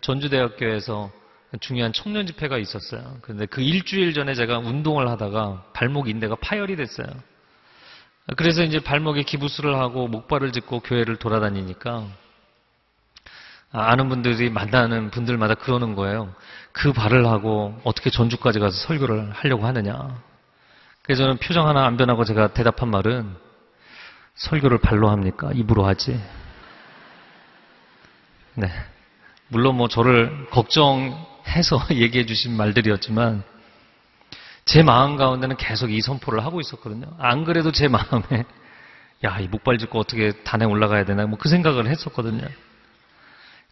[0.00, 1.10] 전주대학교에서
[1.60, 3.18] 중요한 청년 집회가 있었어요.
[3.22, 7.06] 그런데 그 일주일 전에 제가 운동을 하다가 발목 인대가 파열이 됐어요.
[8.36, 12.06] 그래서 이제 발목에 기부스를 하고 목발을 짚고 교회를 돌아다니니까
[13.72, 16.32] 아, 아는 분들이 만나는 분들마다 그러는 거예요.
[16.72, 20.22] 그 발을 하고 어떻게 전주까지 가서 설교를 하려고 하느냐.
[21.02, 23.34] 그래서 저는 표정 하나 안 변하고 제가 대답한 말은
[24.34, 25.50] 설교를 발로 합니까?
[25.52, 26.20] 입으로 하지.
[28.54, 28.68] 네.
[29.48, 33.42] 물론 뭐 저를 걱정해서 얘기해 주신 말들이었지만
[34.64, 37.06] 제 마음 가운데는 계속 이 선포를 하고 있었거든요.
[37.18, 38.44] 안 그래도 제 마음에
[39.24, 42.46] 야, 이 목발 짚고 어떻게 단에 올라가야 되나 뭐 그 생각을 했었거든요.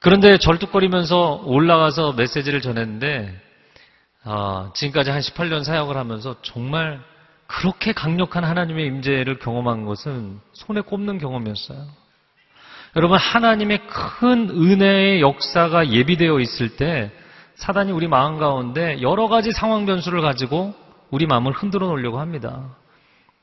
[0.00, 3.40] 그런데 절뚝거리면서 올라가서 메시지를 전했는데
[4.24, 7.00] 아, 지금까지 한 18년 사역을 하면서 정말
[7.46, 11.86] 그렇게 강력한 하나님의 임재를 경험한 것은 손에 꼽는 경험이었어요.
[12.96, 17.10] 여러분 하나님의 큰 은혜의 역사가 예비되어 있을 때
[17.56, 20.74] 사단이 우리 마음 가운데 여러 가지 상황 변수를 가지고
[21.10, 22.76] 우리 마음을 흔들어 놓으려고 합니다.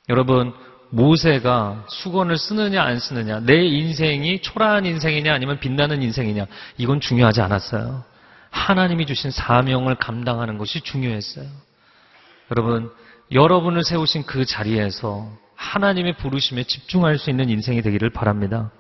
[0.10, 0.54] 여러분
[0.90, 6.46] 모세가 수건을 쓰느냐 안 쓰느냐 내 인생이 초라한 인생이냐 아니면 빛나는 인생이냐
[6.78, 8.04] 이건 중요하지 않았어요.
[8.52, 11.46] 하나님이 주신 사명을 감당하는 것이 중요했어요.
[12.52, 12.92] 여러분
[13.32, 18.72] 여러분을 세우신 그 자리에서 하나님의 부르심에 집중할 수 있는 인생이 되기를 바랍니다.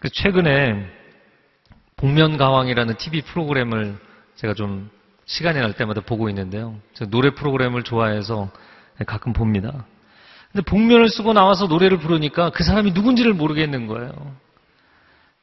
[0.00, 0.86] 그 최근에
[1.96, 3.98] 복면가왕이라는 TV 프로그램을
[4.36, 4.90] 제가 좀
[5.26, 6.76] 시간이 날 때마다 보고 있는데요.
[6.94, 8.50] 제가 노래 프로그램을 좋아해서
[9.06, 9.86] 가끔 봅니다.
[10.50, 14.10] 근데 복면을 쓰고 나와서 노래를 부르니까 그 사람이 누군지를 모르겠는 거예요.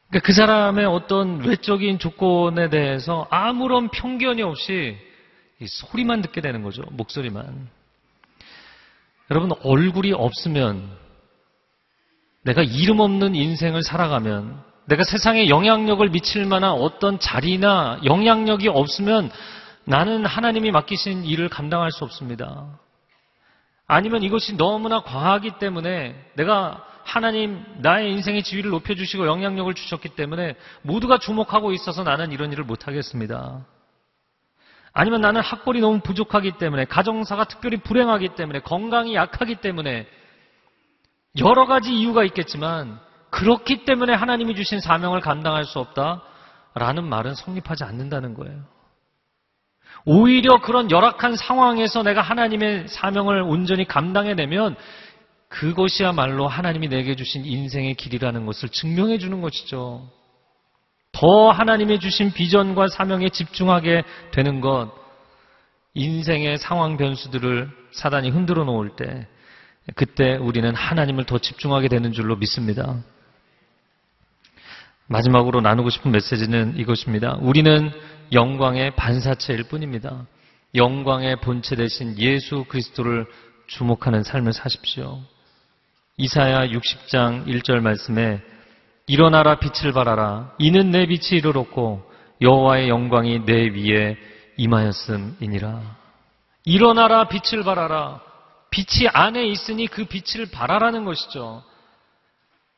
[0.09, 4.97] 그러니까 그 사람의 어떤 외적인 조건에 대해서 아무런 편견이 없이
[5.65, 6.81] 소리만 듣게 되는 거죠.
[6.91, 7.69] 목소리만.
[9.29, 10.89] 여러분, 얼굴이 없으면
[12.47, 19.29] 내가 이름 없는 인생을 살아가면 내가 세상에 영향력을 미칠 만한 어떤 자리나 영향력이 없으면
[19.83, 22.79] 나는 하나님이 맡기신 일을 감당할 수 없습니다.
[23.85, 31.17] 아니면 이것이 너무나 과하기 때문에 내가 하나님 나의 인생의 지위를 높여주시고 영향력을 주셨기 때문에 모두가
[31.17, 33.65] 주목하고 있어서 나는 이런 일을 못하겠습니다.
[34.93, 40.07] 아니면 나는 학벌이 너무 부족하기 때문에 가정사가 특별히 불행하기 때문에 건강이 약하기 때문에
[41.39, 48.33] 여러 가지 이유가 있겠지만 그렇기 때문에 하나님이 주신 사명을 감당할 수 없다라는 말은 성립하지 않는다는
[48.33, 48.63] 거예요.
[50.05, 54.75] 오히려 그런 열악한 상황에서 내가 하나님의 사명을 온전히 감당해내면
[55.49, 60.09] 그것이야말로 하나님이 내게 주신 인생의 길이라는 것을 증명해 주는 것이죠.
[61.11, 64.91] 더 하나님의 주신 비전과 사명에 집중하게 되는 것,
[65.93, 69.27] 인생의 상황 변수들을 사단이 흔들어 놓을 때,
[69.95, 72.97] 그때 우리는 하나님을 더 집중하게 되는 줄로 믿습니다.
[75.07, 77.37] 마지막으로 나누고 싶은 메시지는 이것입니다.
[77.39, 77.91] 우리는
[78.33, 80.25] 영광의 반사체일 뿐입니다.
[80.75, 83.25] 영광의 본체 대신 예수 그리스도를
[83.67, 85.21] 주목하는 삶을 사십시오.
[86.17, 88.41] 이사야 60장 1절 말씀에
[89.05, 92.03] 일어나라 빛을 발하라 이는 내 빛이 이르렀고
[92.41, 94.17] 여호와의 영광이 내 위에
[94.57, 95.97] 임하였음이니라.
[96.65, 98.26] 일어나라 빛을 발하라
[98.69, 101.63] 빛이 안에 있으니 그 빛을 발하라는 것이죠.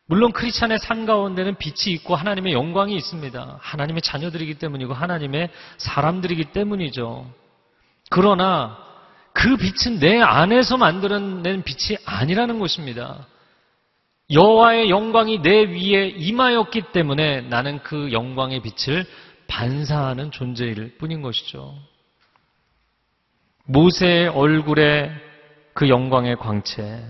[0.06, 3.60] 물론 크리스찬의 삶 가운데는 빛이 있고 하나님의 영광이 있습니다.
[3.62, 7.32] 하나님의 자녀들이기 때문이고 하나님의 사람들이기 때문이죠.
[8.10, 8.78] 그러나
[9.34, 13.28] 그 빛은 내 안에서 만들어낸 빛이 아니라는 것입니다.
[14.32, 19.06] 여호와의 영광이 내 위에 임하였기 때문에 나는 그 영광의 빛을
[19.48, 21.76] 반사하는 존재일 뿐인 것이죠.
[23.66, 25.29] 모세의 얼굴에
[25.80, 27.02] 그 영광의 광채,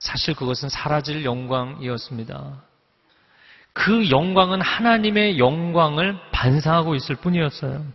[0.00, 2.60] 사실 그것은 사라질 영광이었습니다.
[3.72, 7.86] 그 영광은 하나님의 영광을 반사하고 있을 뿐이었어요.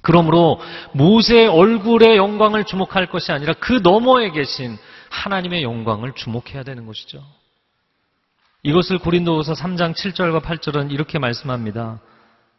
[0.00, 4.76] 그러므로 모세의 얼굴의 영광을 주목할 것이 아니라 그 너머에 계신
[5.10, 7.22] 하나님의 영광을 주목해야 되는 것이죠.
[8.64, 12.00] 이것을 고린도후서 3장 7절과 8절은 이렇게 말씀합니다.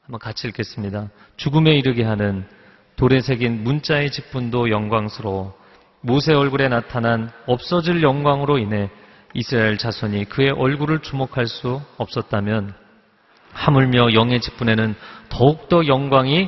[0.02, 1.10] 한번 같이 읽겠습니다.
[1.36, 2.48] 죽음에 이르게 하는
[2.96, 5.67] 돌에 새긴 문자의 직분도 영광스러워
[6.08, 8.90] 모세 얼굴에 나타난 없어질 영광으로 인해
[9.34, 12.74] 이스라엘 자손이 그의 얼굴을 주목할 수 없었다면
[13.52, 14.96] 하물며 영의 직분에는
[15.28, 16.48] 더욱더 영광이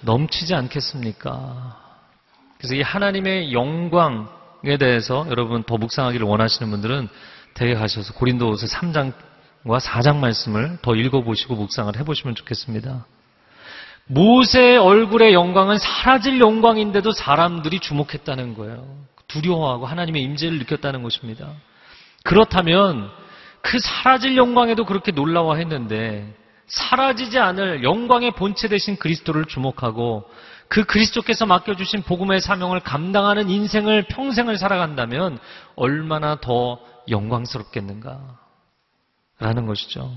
[0.00, 1.78] 넘치지 않겠습니까?
[2.56, 7.08] 그래서 이 하나님의 영광에 대해서 여러분 더 묵상하기를 원하시는 분들은
[7.52, 13.04] 대개 가셔서 고린도후서 3장과 4장 말씀을 더 읽어보시고 묵상을 해보시면 좋겠습니다.
[14.06, 18.86] 모세의 얼굴의 영광은 사라질 영광인데도 사람들이 주목했다는 거예요.
[19.28, 21.50] 두려워하고 하나님의 임재를 느꼈다는 것입니다.
[22.22, 23.10] 그렇다면
[23.60, 26.34] 그 사라질 영광에도 그렇게 놀라워했는데
[26.66, 30.28] 사라지지 않을 영광의 본체 대신 그리스도를 주목하고
[30.68, 35.38] 그 그리스도께서 맡겨주신 복음의 사명을 감당하는 인생을 평생을 살아간다면
[35.76, 38.20] 얼마나 더 영광스럽겠는가
[39.38, 40.12] 라는 것이죠.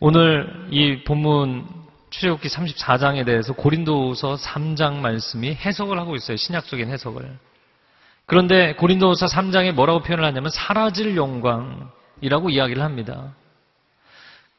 [0.00, 6.36] 오늘 이 본문 출애굽기 34장에 대해서 고린도서 3장 말씀이 해석을 하고 있어요.
[6.36, 7.38] 신약적인 해석을.
[8.26, 13.34] 그런데 고린도서 3장에 뭐라고 표현을 하냐면 사라질 영광이라고 이야기를 합니다.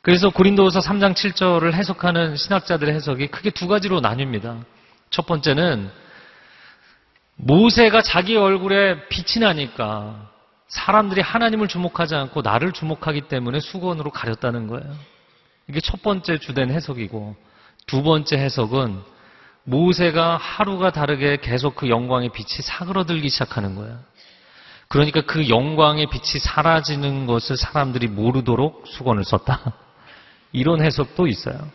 [0.01, 4.63] 그래서 고린도서 3장 7절을 해석하는 신학자들의 해석이 크게 두 가지로 나뉩니다.
[5.09, 5.91] 첫 번째는
[7.35, 10.29] 모세가 자기 얼굴에 빛이 나니까
[10.67, 14.95] 사람들이 하나님을 주목하지 않고 나를 주목하기 때문에 수건으로 가렸다는 거예요.
[15.69, 17.35] 이게 첫 번째 주된 해석이고
[17.85, 19.01] 두 번째 해석은
[19.63, 23.99] 모세가 하루가 다르게 계속 그 영광의 빛이 사그러들기 시작하는 거예요.
[24.87, 29.73] 그러니까 그 영광의 빛이 사라지는 것을 사람들이 모르도록 수건을 썼다.
[30.51, 31.69] 이런 해석도 있어요.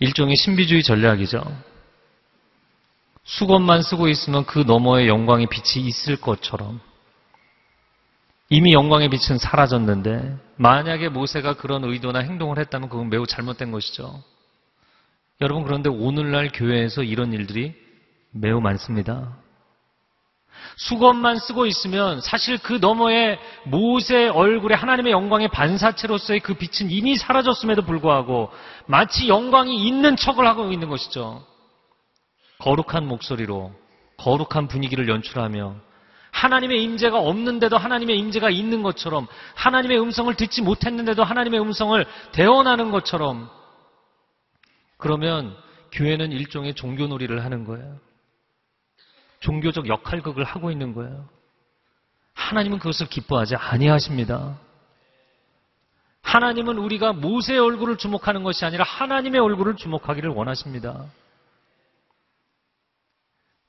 [0.00, 1.40] 일종의 신비주의 전략이죠.
[3.22, 6.80] 수건만 쓰고 있으면 그 너머에 영광의 빛이 있을 것처럼
[8.50, 14.22] 이미 영광의 빛은 사라졌는데 만약에 모세가 그런 의도나 행동을 했다면 그건 매우 잘못된 것이죠.
[15.40, 17.74] 여러분 그런데 오늘날 교회에서 이런 일들이
[18.30, 19.36] 매우 많습니다.
[20.76, 27.82] 수건만 쓰고 있으면 사실 그 너머에 모세 얼굴에 하나님의 영광의 반사체로서의 그 빛은 이미 사라졌음에도
[27.82, 28.50] 불구하고
[28.86, 31.44] 마치 영광이 있는 척을 하고 있는 것이죠.
[32.58, 33.72] 거룩한 목소리로
[34.16, 35.76] 거룩한 분위기를 연출하며
[36.44, 43.48] 하나님의 임재가 없는데도 하나님의 임재가 있는 것처럼 하나님의 음성을 듣지 못했는데도 하나님의 음성을 대언하는 것처럼
[44.98, 45.56] 그러면
[45.92, 47.98] 교회는 일종의 종교놀이를 하는 거예요.
[49.40, 51.28] 종교적 역할극을 하고 있는 거예요.
[52.34, 54.58] 하나님은 그것을 기뻐하지 아니하십니다.
[56.20, 61.06] 하나님은 우리가 모세의 얼굴을 주목하는 것이 아니라 하나님의 얼굴을 주목하기를 원하십니다.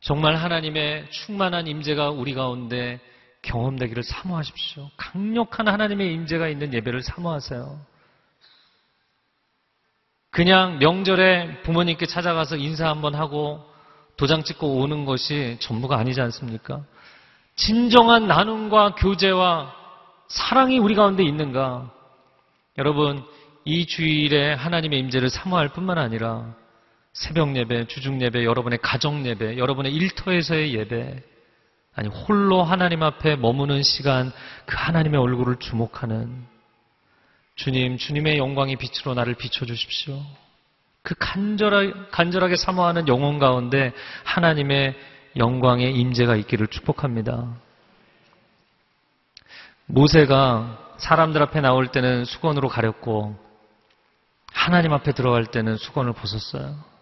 [0.05, 2.99] 정말 하나님의 충만한 임재가 우리 가운데
[3.41, 4.91] 경험되기를 사모하십시오.
[4.97, 7.79] 강력한 하나님의 임재가 있는 예배를 사모하세요.
[10.29, 13.65] 그냥 명절에 부모님께 찾아가서 인사 한번 하고
[14.15, 16.83] 도장 찍고 오는 것이 전부가 아니지 않습니까?
[17.55, 19.73] 진정한 나눔과 교제와
[20.27, 21.91] 사랑이 우리 가운데 있는가?
[22.77, 23.23] 여러분,
[23.63, 26.53] 이 주일에 하나님의 임재를 사모할 뿐만 아니라
[27.15, 31.23] 새벽 예배, 주중 예배, 여러분의 가정 예배, 여러분의 일터에서의 예배,
[31.95, 34.33] 아니 홀로 하나님 앞에 머무는 시간,
[34.65, 36.45] 그 하나님의 얼굴을 주목하는
[37.55, 40.21] 주님, 주님의 영광의 빛으로 나를 비춰 주십시오.
[41.03, 43.93] 그 간절하, 간절하게 사모하는 영혼 가운데
[44.25, 44.93] 하나님의
[45.37, 47.47] 영광의 임재가 있기를 축복합니다.
[49.85, 53.37] 모세가 사람들 앞에 나올 때는 수건으로 가렸고
[54.51, 56.94] 하나님 앞에 들어갈 때는 수건을 벗었어요.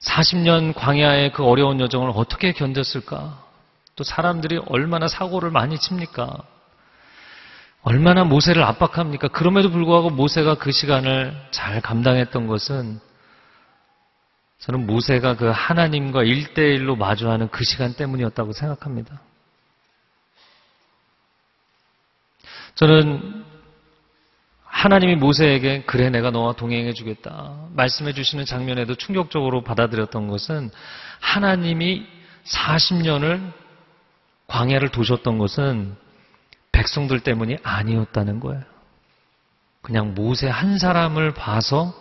[0.00, 3.36] 40년 광야의 그 어려운 여정을 어떻게 견뎠을까?
[3.96, 6.38] 또 사람들이 얼마나 사고를 많이 칩니까?
[7.82, 9.28] 얼마나 모세를 압박합니까?
[9.28, 13.00] 그럼에도 불구하고 모세가 그 시간을 잘 감당했던 것은
[14.60, 19.20] 저는 모세가 그 하나님과 일대일로 마주하는 그 시간 때문이었다고 생각합니다.
[22.74, 23.44] 저는
[24.70, 30.70] 하나님이 모세에게 그래 내가 너와 동행해 주겠다 말씀해 주시는 장면에도 충격적으로 받아들였던 것은
[31.20, 32.06] 하나님이
[32.44, 33.52] 40년을
[34.46, 35.96] 광야를 도셨던 것은
[36.72, 38.62] 백성들 때문이 아니었다는 거예요.
[39.82, 41.94] 그냥 모세 한 사람을 봐서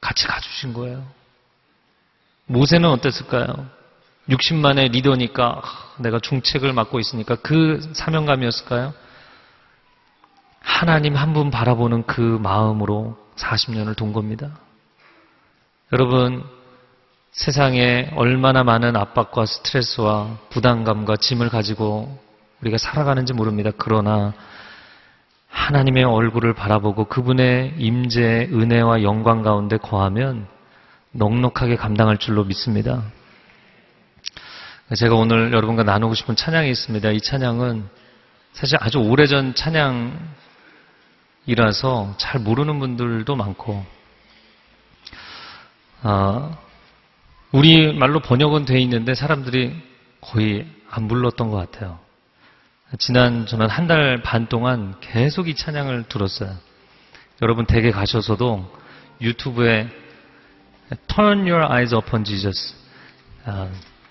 [0.00, 1.04] 같이 가주신 거예요.
[2.46, 3.66] 모세는 어땠을까요?
[4.28, 5.62] 60만의 리더니까
[5.98, 8.94] 내가 중책을 맡고 있으니까 그 사명감이었을까요?
[10.66, 14.58] 하나님 한 분 바라보는 그 마음으로 40년을 돈 겁니다.
[15.92, 16.44] 여러분,
[17.30, 22.18] 세상에 얼마나 많은 압박과 스트레스와 부담감과 짐을 가지고
[22.60, 23.70] 우리가 살아가는지 모릅니다.
[23.78, 24.34] 그러나
[25.48, 30.48] 하나님의 얼굴을 바라보고 그분의 임재, 은혜와 영광 가운데 거하면
[31.12, 33.02] 넉넉하게 감당할 줄로 믿습니다.
[34.96, 37.10] 제가 오늘 여러분과 나누고 싶은 찬양이 있습니다.
[37.12, 37.88] 이 찬양은
[38.52, 40.45] 사실 아주 오래전 찬양
[41.46, 43.84] 이라서 잘 모르는 분들도 많고,
[46.02, 46.58] 아,
[47.52, 49.74] 우리 말로 번역은 돼 있는데 사람들이
[50.20, 51.98] 거의 안 불렀던 것 같아요.
[52.98, 56.54] 지난 저는 한 달 반 동안 계속 이 찬양을 들었어요.
[57.42, 58.72] 여러분 댁에 가셔서도
[59.20, 59.88] 유튜브에
[61.08, 62.74] Turn Your Eyes Upon Jesus,
[63.44, 63.68] 아,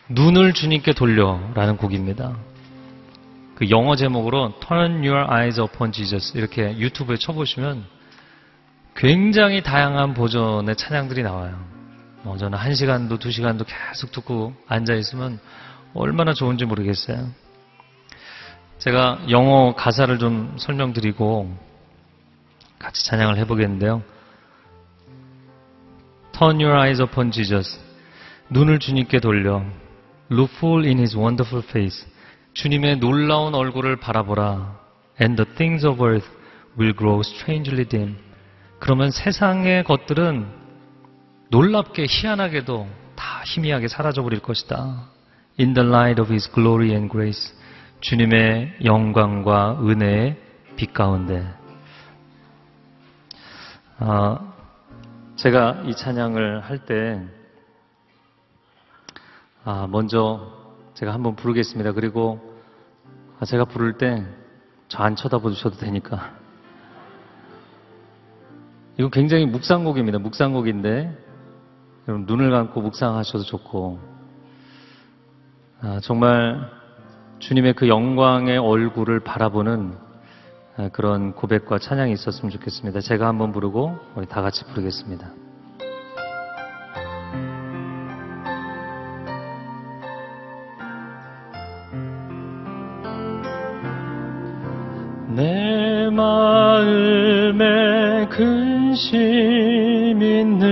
[0.10, 2.36] 눈을 주님께 돌려라는 곡입니다.
[3.56, 7.86] 그 영어 제목으로 Turn Your Eyes Upon Jesus 이렇게 유튜브에 쳐보시면
[8.96, 11.58] 굉장히 다양한 버전의 찬양들이 나와요.
[12.24, 15.40] 뭐 저는 한 시간도 두 시간도 계속 듣고 앉아 있으면
[15.94, 17.30] 얼마나 좋은지 모르겠어요.
[18.80, 21.56] 제가 영어 가사를 좀 설명드리고
[22.78, 24.04] 같이 찬양을 해보겠는데요.
[26.34, 27.80] Turn your eyes upon Jesus.
[28.50, 29.64] 눈을 주님께 돌려.
[30.30, 32.06] Look full in his wonderful face.
[32.56, 34.80] 주님의 놀라운 얼굴을 바라보라.
[35.22, 36.28] And the things of earth
[36.80, 38.18] will grow strangely dim.
[38.80, 40.48] 그러면 세상의 것들은
[41.52, 45.10] 놀랍게 희한하게도 다 희미하게 사라져 버릴 것이다.
[45.60, 47.54] In the light of his glory and grace.
[48.00, 50.38] 주님의 영광과 은혜의
[50.78, 51.46] 빛 가운데.
[54.00, 54.54] 아,
[55.36, 57.22] 제가 이 찬양을 할 때,
[59.66, 60.65] 아, 먼저
[60.96, 61.92] 제가 한번 부르겠습니다.
[61.94, 62.40] 그리고
[63.40, 64.26] 아, 제가 부를 때
[64.88, 66.34] 저 안 쳐다보셔도 되니까.
[68.98, 70.20] 이거 굉장히 묵상곡입니다.
[70.20, 71.18] 묵상곡인데,
[72.08, 74.00] 여러분 눈을 감고 묵상하셔도 좋고,
[75.82, 76.70] 아, 정말
[77.40, 79.98] 주님의 그 영광의 얼굴을 바라보는
[80.78, 83.02] 아, 그런 고백과 찬양이 있었으면 좋겠습니다.
[83.02, 85.45] 제가 한번 부르고 우리 다 같이 부르겠습니다.
[96.12, 97.66] 마음에
[98.30, 100.66] 근심 있느냐?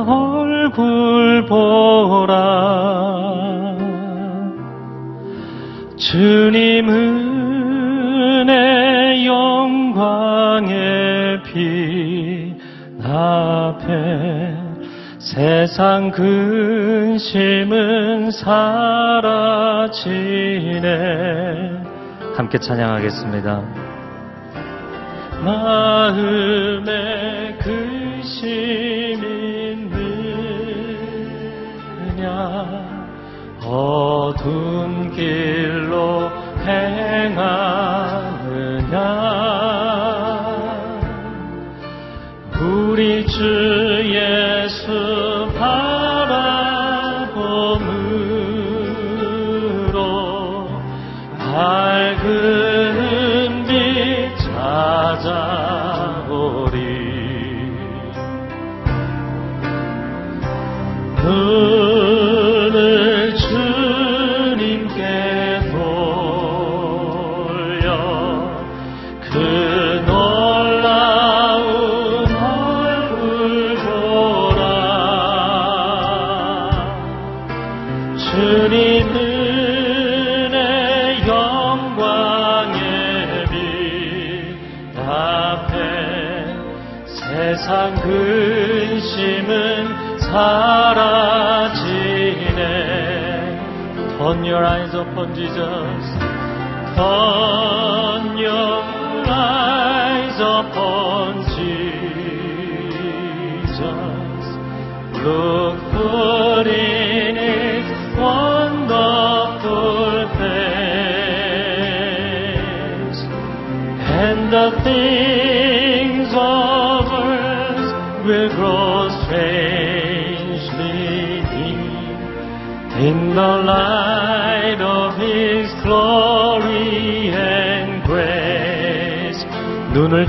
[0.00, 2.38] 얼굴 보라.
[5.96, 7.17] 주님 은
[11.52, 12.54] 빛
[13.02, 14.56] 앞에
[15.18, 17.50] 세상 근심은
[18.30, 18.58] 사라지네.
[22.36, 23.62] 함께 찬양하겠습니다.
[25.44, 26.88] 마음에
[27.60, 28.48] 근심
[32.14, 32.28] 있느냐?
[33.64, 36.30] 어두운 길로
[36.64, 37.88] 행하느냐
[42.98, 43.24] 우리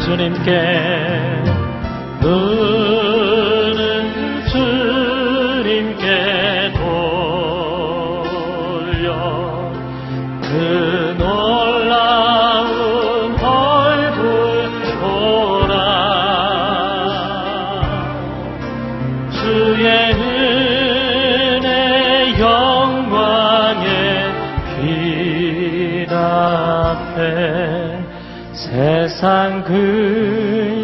[0.05, 0.78] 주님께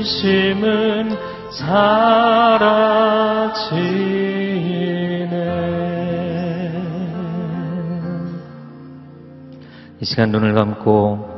[0.05, 1.09] 근심은
[1.49, 2.05] 사라지네
[10.01, 11.33] 이 시간 눈을 감고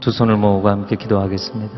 [0.00, 1.76] 두 손을 모으고 함께 기도하겠습니다.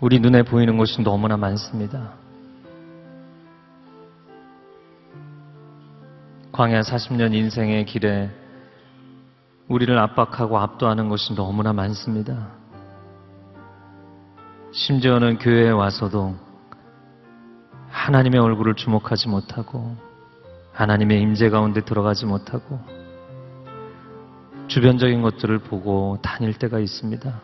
[0.00, 2.14] 우리 눈에 보이는 것이 너무나 많습니다.
[6.52, 8.30] 광야 40년 인생의 길에
[9.72, 12.48] 우리를 압박하고 압도하는 것이 너무나 많습니다.
[14.70, 16.34] 심지어는 교회에 와서도
[17.88, 19.96] 하나님의 얼굴을 주목하지 못하고
[20.74, 22.80] 하나님의 임재 가운데 들어가지 못하고
[24.68, 27.40] 주변적인 것들을 보고 다닐 때가 있습니다.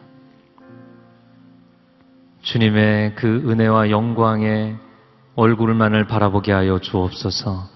[2.43, 4.77] 주님의 그 은혜와 영광의
[5.35, 7.69] 얼굴만을 바라보게 하여 주옵소서.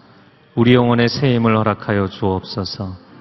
[0.57, 3.12] 우리 영혼의 새 힘을 허락하여 주옵소서.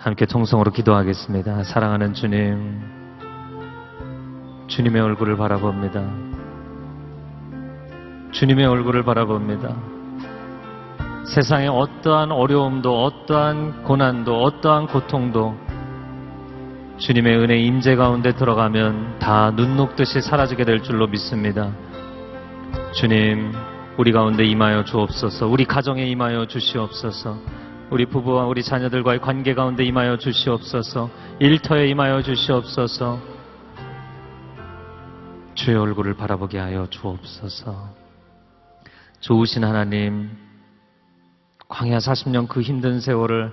[0.00, 1.62] 함께 통성으로 기도하겠습니다.
[1.64, 2.80] 사랑하는 주님,
[4.66, 6.02] 주님의 얼굴을 바라봅니다.
[8.32, 9.76] 주님의 얼굴을 바라봅니다.
[11.26, 15.54] 세상의 어떠한 어려움도, 어떠한 고난도, 어떠한 고통도
[16.96, 21.70] 주님의 은혜 임재 가운데 들어가면 다 눈 녹듯이 사라지게 될 줄로 믿습니다.
[22.94, 23.52] 주님,
[23.98, 25.46] 우리 가운데 임하여 주옵소서.
[25.46, 27.36] 우리 가정에 임하여 주시옵소서.
[27.90, 31.10] 우리 부부와 우리 자녀들과의 관계 가운데 임하여 주시옵소서.
[31.40, 33.20] 일터에 임하여 주시옵소서.
[35.54, 38.00] 주의 얼굴을 바라보게 하여 주옵소서.
[39.18, 40.30] 좋으신 하나님,
[41.68, 43.52] 광야 40년 그 힘든 세월을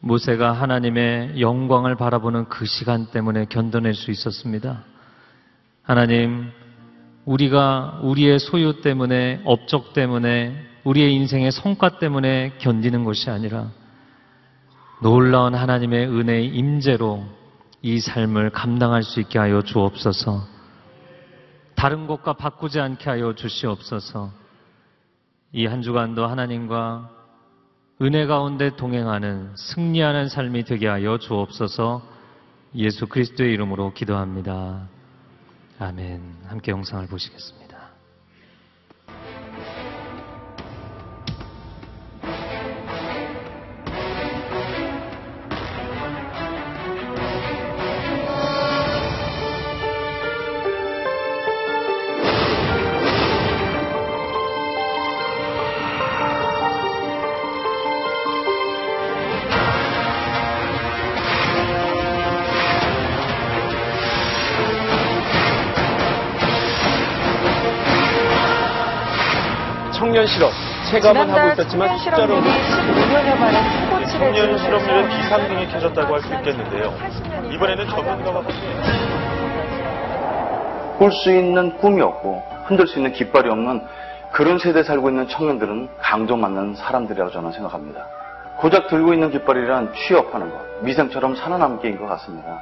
[0.00, 4.82] 모세가 하나님의 영광을 바라보는 그 시간 때문에 견뎌낼 수 있었습니다.
[5.84, 6.50] 하나님,
[7.24, 13.70] 우리가 우리의 소유 때문에, 업적 때문에, 우리의 인생의 성과 때문에 견디는 것이 아니라
[15.02, 17.24] 놀라운 하나님의 은혜의 임재로
[17.82, 20.46] 이 삶을 감당할 수 있게 하여 주옵소서.
[21.74, 24.30] 다른 것과 바꾸지 않게 하여 주시옵소서.
[25.52, 27.10] 이 한 주간도 하나님과
[28.02, 32.02] 은혜 가운데 동행하는 승리하는 삶이 되게 하여 주옵소서.
[32.74, 34.88] 예수 그리스도의 이름으로 기도합니다.
[35.78, 36.20] 아멘.
[36.46, 37.63] 함께 영상을 보시겠습니다.
[70.94, 76.94] 체감은 하고 있었지만 숫자로 15년여 만에 스포츠를 청년 실업률은 비상등이 켜졌다고 할 수 있겠는데요.
[77.52, 78.54] 이번에는 전문가와 함께
[80.98, 83.84] 꿀수 있는 꿈이 없고 흔들 수 있는 깃발이 없는
[84.30, 88.06] 그런 세대에 살고 있는 청년들은 강조 맞는 사람들이라고 저는 생각합니다.
[88.58, 92.60] 고작 들고 있는 깃발이란 취업하는 것, 미생처럼 살아남기인 것 같습니다.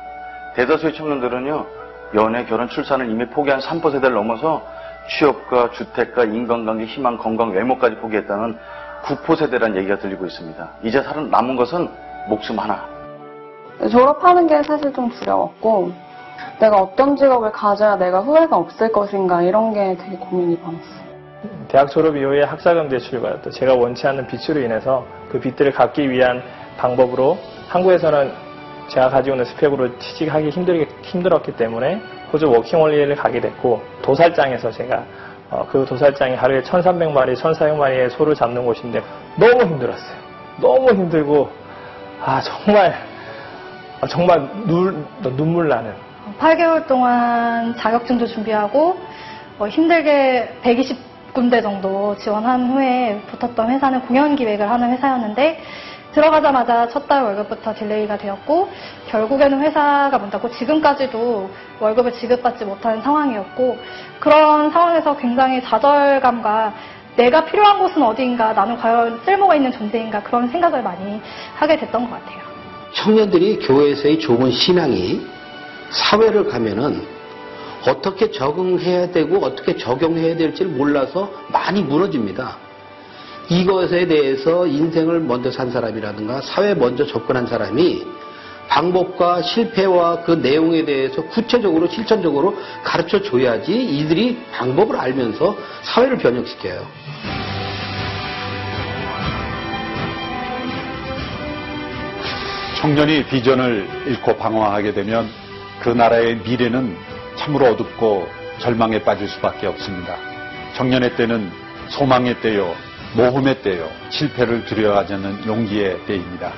[0.55, 1.67] 대다수의 청년들은요,
[2.15, 4.63] 연애, 결혼, 출산을 이미 포기한 3%세대를 넘어서
[5.09, 8.57] 취업과 주택과 인간관계, 희망, 건강, 외모까지 포기했다는
[9.03, 10.69] 9%세대라는 얘기가 들리고 있습니다.
[10.85, 11.89] 이제 살아 남은 것은
[12.29, 12.87] 목숨 하나.
[13.91, 15.93] 졸업하는 게 사실 좀 두려웠고
[16.61, 21.03] 내가 어떤 직업을 가져야 내가 후회가 없을 것인가 이런 게 되게 고민이 많았어요.
[21.67, 26.43] 대학 졸업 이후에 학자금 대출과 또 제가 원치 않는 빚으로 인해서 그 빚들을 갚기 위한
[26.77, 27.37] 방법으로
[27.69, 28.33] 한국에서는
[28.93, 35.03] 제가 가지고 있는 스펙으로 취직하기 힘들게, 힘들었기 때문에 호주 워킹홀리를 가게 됐고 도살장에서 제가
[35.51, 39.03] 어, 그 도살장이 하루에 1300마리, 1400마리의 소를 잡는 곳인데
[39.37, 40.17] 너무 힘들었어요.
[40.61, 41.51] 너무 힘들고
[42.21, 42.95] 아 정말
[44.01, 45.95] 아, 정말 눈, 눈물 나는
[46.39, 48.99] 8개월 동안 자격증도 준비하고
[49.59, 55.61] 어, 힘들게 120군데 정도 지원한 후에 붙었던 회사는 공연 기획을 하는 회사였는데
[56.15, 58.71] 들어가자마자 첫 달 월급부터 delay가 되었고
[59.09, 61.51] 결국에는 회사가 문 닫고 지금까지도
[61.81, 63.79] 월급을 지급받지 못하는 상황이었고
[64.21, 66.75] 그런 상황에서 굉장히 좌절감과
[67.17, 71.21] 내가 필요한 곳은 어디인가 나는 과연 쓸모가 있는 존재인가 그런 생각을 많이
[71.57, 72.41] 하게 됐던 것 같아요.
[72.95, 75.27] 청년들이 교회에서의 좋은 신앙이
[75.91, 77.03] 사회를 가면은
[77.87, 82.57] 어떻게 적응해야 되고 어떻게 적용해야 될지를 몰라서 많이 무너집니다.
[83.49, 88.05] 이것에 대해서 인생을 먼저 산 사람이라든가 사회 먼저 접근한 사람이
[88.69, 96.87] 방법과 실패와 그 내용에 대해서 구체적으로 실천적으로 가르쳐 줘야지 이들이 방법을 알면서 사회를 변혁시켜요.
[102.81, 105.29] 청년이 비전을 잃고 방황하게 되면
[105.81, 106.97] 그 나라의 미래는
[107.37, 108.27] 참으로 어둡고
[108.59, 110.17] 절망에 빠질 수밖에 없습니다.
[110.75, 111.53] 청년의 때는
[111.89, 112.75] 소망의 때요,
[113.15, 116.53] 모험의 때요, 실패를 두려워하지 않는 용기의 때입니다.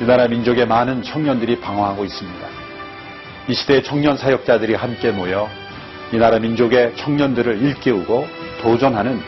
[0.00, 2.46] 이 나라 민족의 많은 청년들이 방황하고 있습니다.
[3.48, 5.48] 이 시대의 청년 사역자들이 함께 모여
[6.12, 8.26] 이 나라 민족의 청년들을 일깨우고
[8.62, 9.20] 도전하는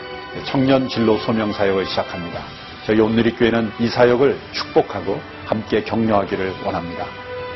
[0.45, 2.41] 청년 진로 소명 사역을 시작합니다.
[2.87, 7.05] 저희 온누리교회는 이 사역을 축복하고 함께 격려하기를 원합니다.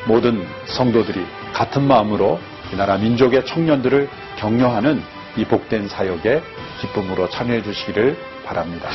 [0.05, 2.39] 모든 성도들이 같은 마음으로
[2.71, 5.01] 이 나라 민족의 청년들을 격려하는
[5.37, 6.41] 이 복된 사역에
[6.81, 8.15] 기쁨으로 참여해 주시기를
[8.47, 8.89] 바랍니다.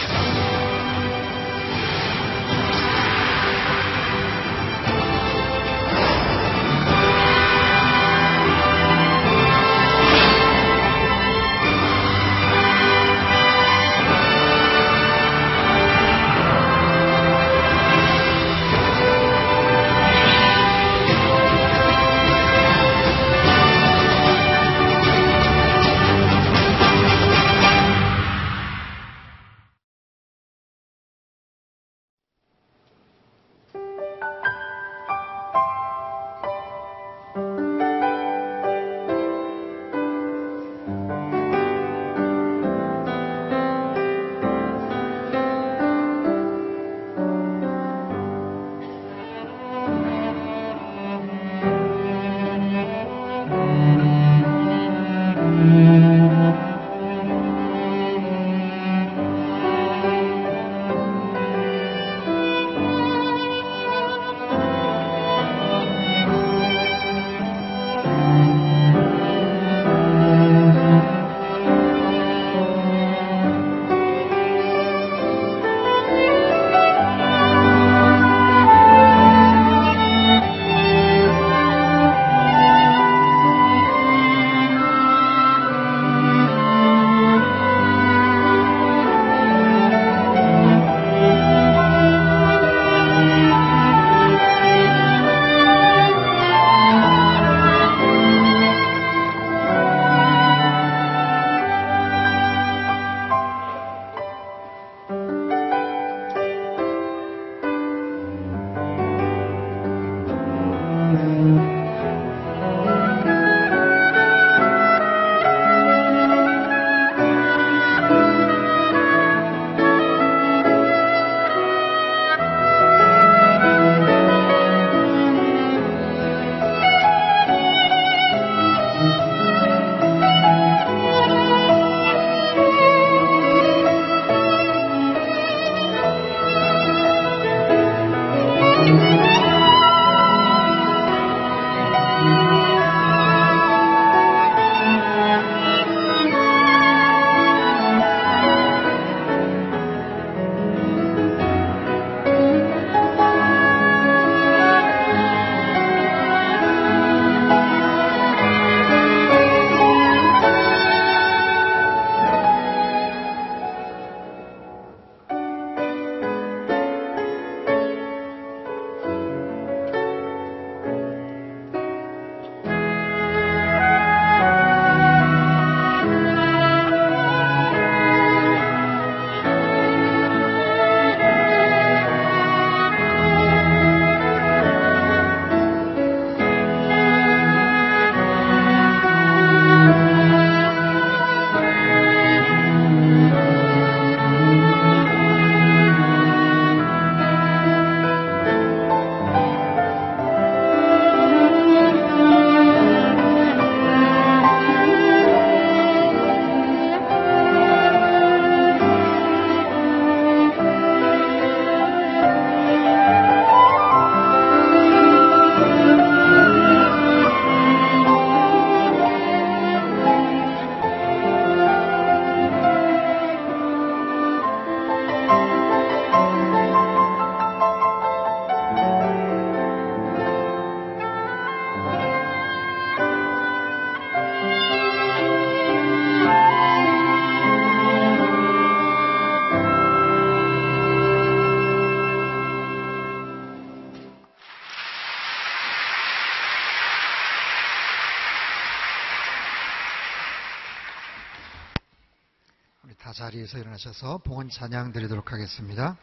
[253.33, 255.97] 자리에서 일어나셔서 봉헌 찬양 드리도록 하겠습니다.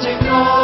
[0.00, 0.57] 가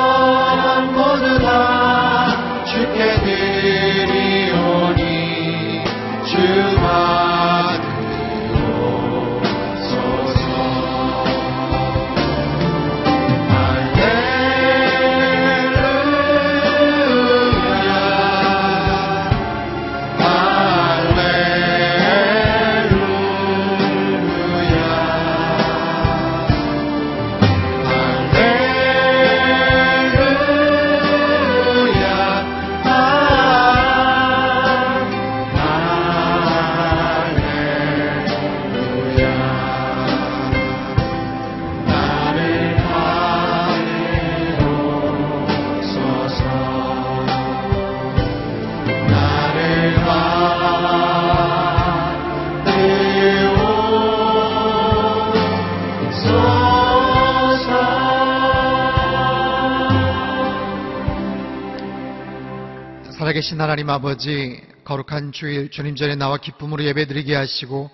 [63.44, 67.90] 계신 하나님 아버지, 거룩한 주일 주님 전에 나와 기쁨으로 예배드리게 하시고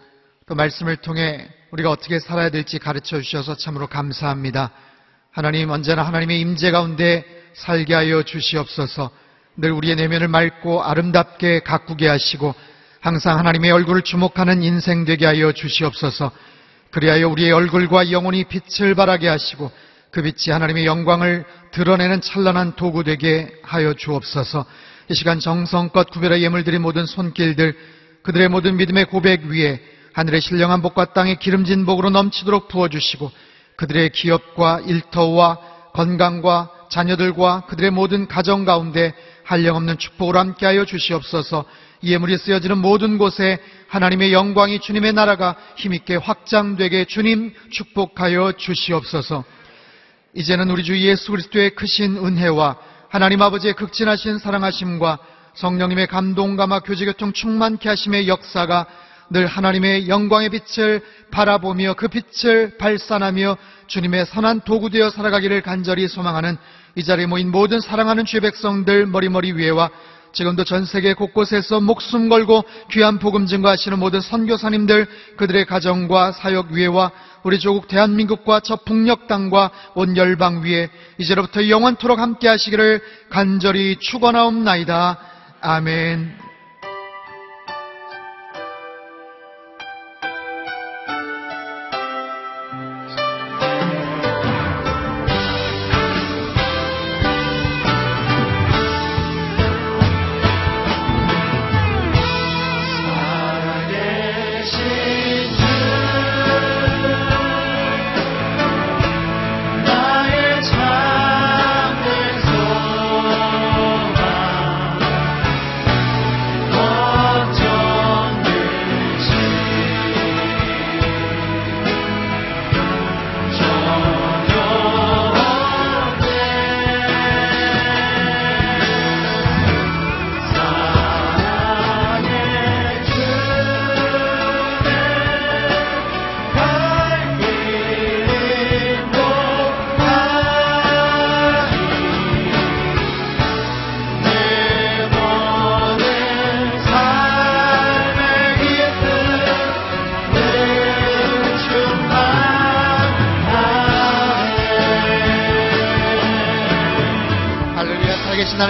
[0.47, 4.71] 또 말씀을 통해 우리가 어떻게 살아야 될지 가르쳐 주셔서 참으로 감사합니다.
[5.33, 7.25] 하나님 언제나 하나님의 임재 가운데
[7.55, 9.11] 살게 하여 주시옵소서.
[9.57, 12.55] 늘 우리의 내면을 맑고 아름답게 가꾸게 하시고
[13.01, 16.31] 항상 하나님의 얼굴을 주목하는 인생 되게 하여 주시옵소서.
[16.93, 19.73] 그리하여 우리의 얼굴과 영혼이 빛을 발하게 하시고
[20.13, 24.65] 그 빛이 하나님의 영광을 드러내는 찬란한 도구 되게 하여 주옵소서.
[25.11, 27.77] 이 시간 정성껏 구별하 예물 드린 모든 손길들
[28.23, 29.83] 그들의 모든 믿음의 고백 위에
[30.13, 33.33] 하늘의 신령한 복과 땅의 기름진 복으로 넘치도록 부어주시고
[33.75, 35.59] 그들의 기업과 일터와
[35.95, 41.65] 건강과 자녀들과 그들의 모든 가정 가운데 한량없는 축복을 함께하여 주시옵소서.
[42.03, 43.59] 이 예물이 쓰여지는 모든 곳에
[43.89, 49.43] 하나님의 영광이 주님의 나라가 힘있게 확장되게 주님 축복하여 주시옵소서.
[50.35, 55.19] 이제는 우리 주 예수 그리스도의 크신 은혜와 하나님 아버지의 극진하신 사랑하심과
[55.55, 58.87] 성령님의 감동감화 교제교통 충만케 하심의 역사가
[59.31, 61.03] 늘 하나님의 영광의 빛을
[61.33, 63.57] 바라보며 그 빛을 발산하며
[63.89, 66.57] 주님의 선한 도구 되어 살아가기를 간절히 소망하는
[66.95, 69.91] 이 자리에 모인 모든 사랑하는 주의 백성들 머리머리 위에와
[70.33, 77.11] 지금도 전 세계 곳곳에서 목숨 걸고 귀한 복음 증거하시는 모든 선교사님들 그들의 가정과 사역 위에와
[77.43, 85.18] 우리 조국 대한민국과 저 북녘 땅과 온 열방 위에 이제로부터 영원토록 함께 하시기를 간절히 축원하옵나이다.
[85.61, 86.50] 아멘.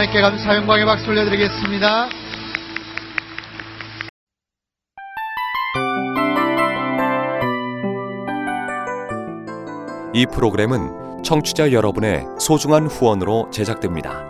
[0.01, 2.09] 하나님께 감사 영광의 박수 올려드리겠습니다.
[10.15, 14.30] 이 프로그램은 청취자 여러분의 소중한 후원으로 제작됩니다.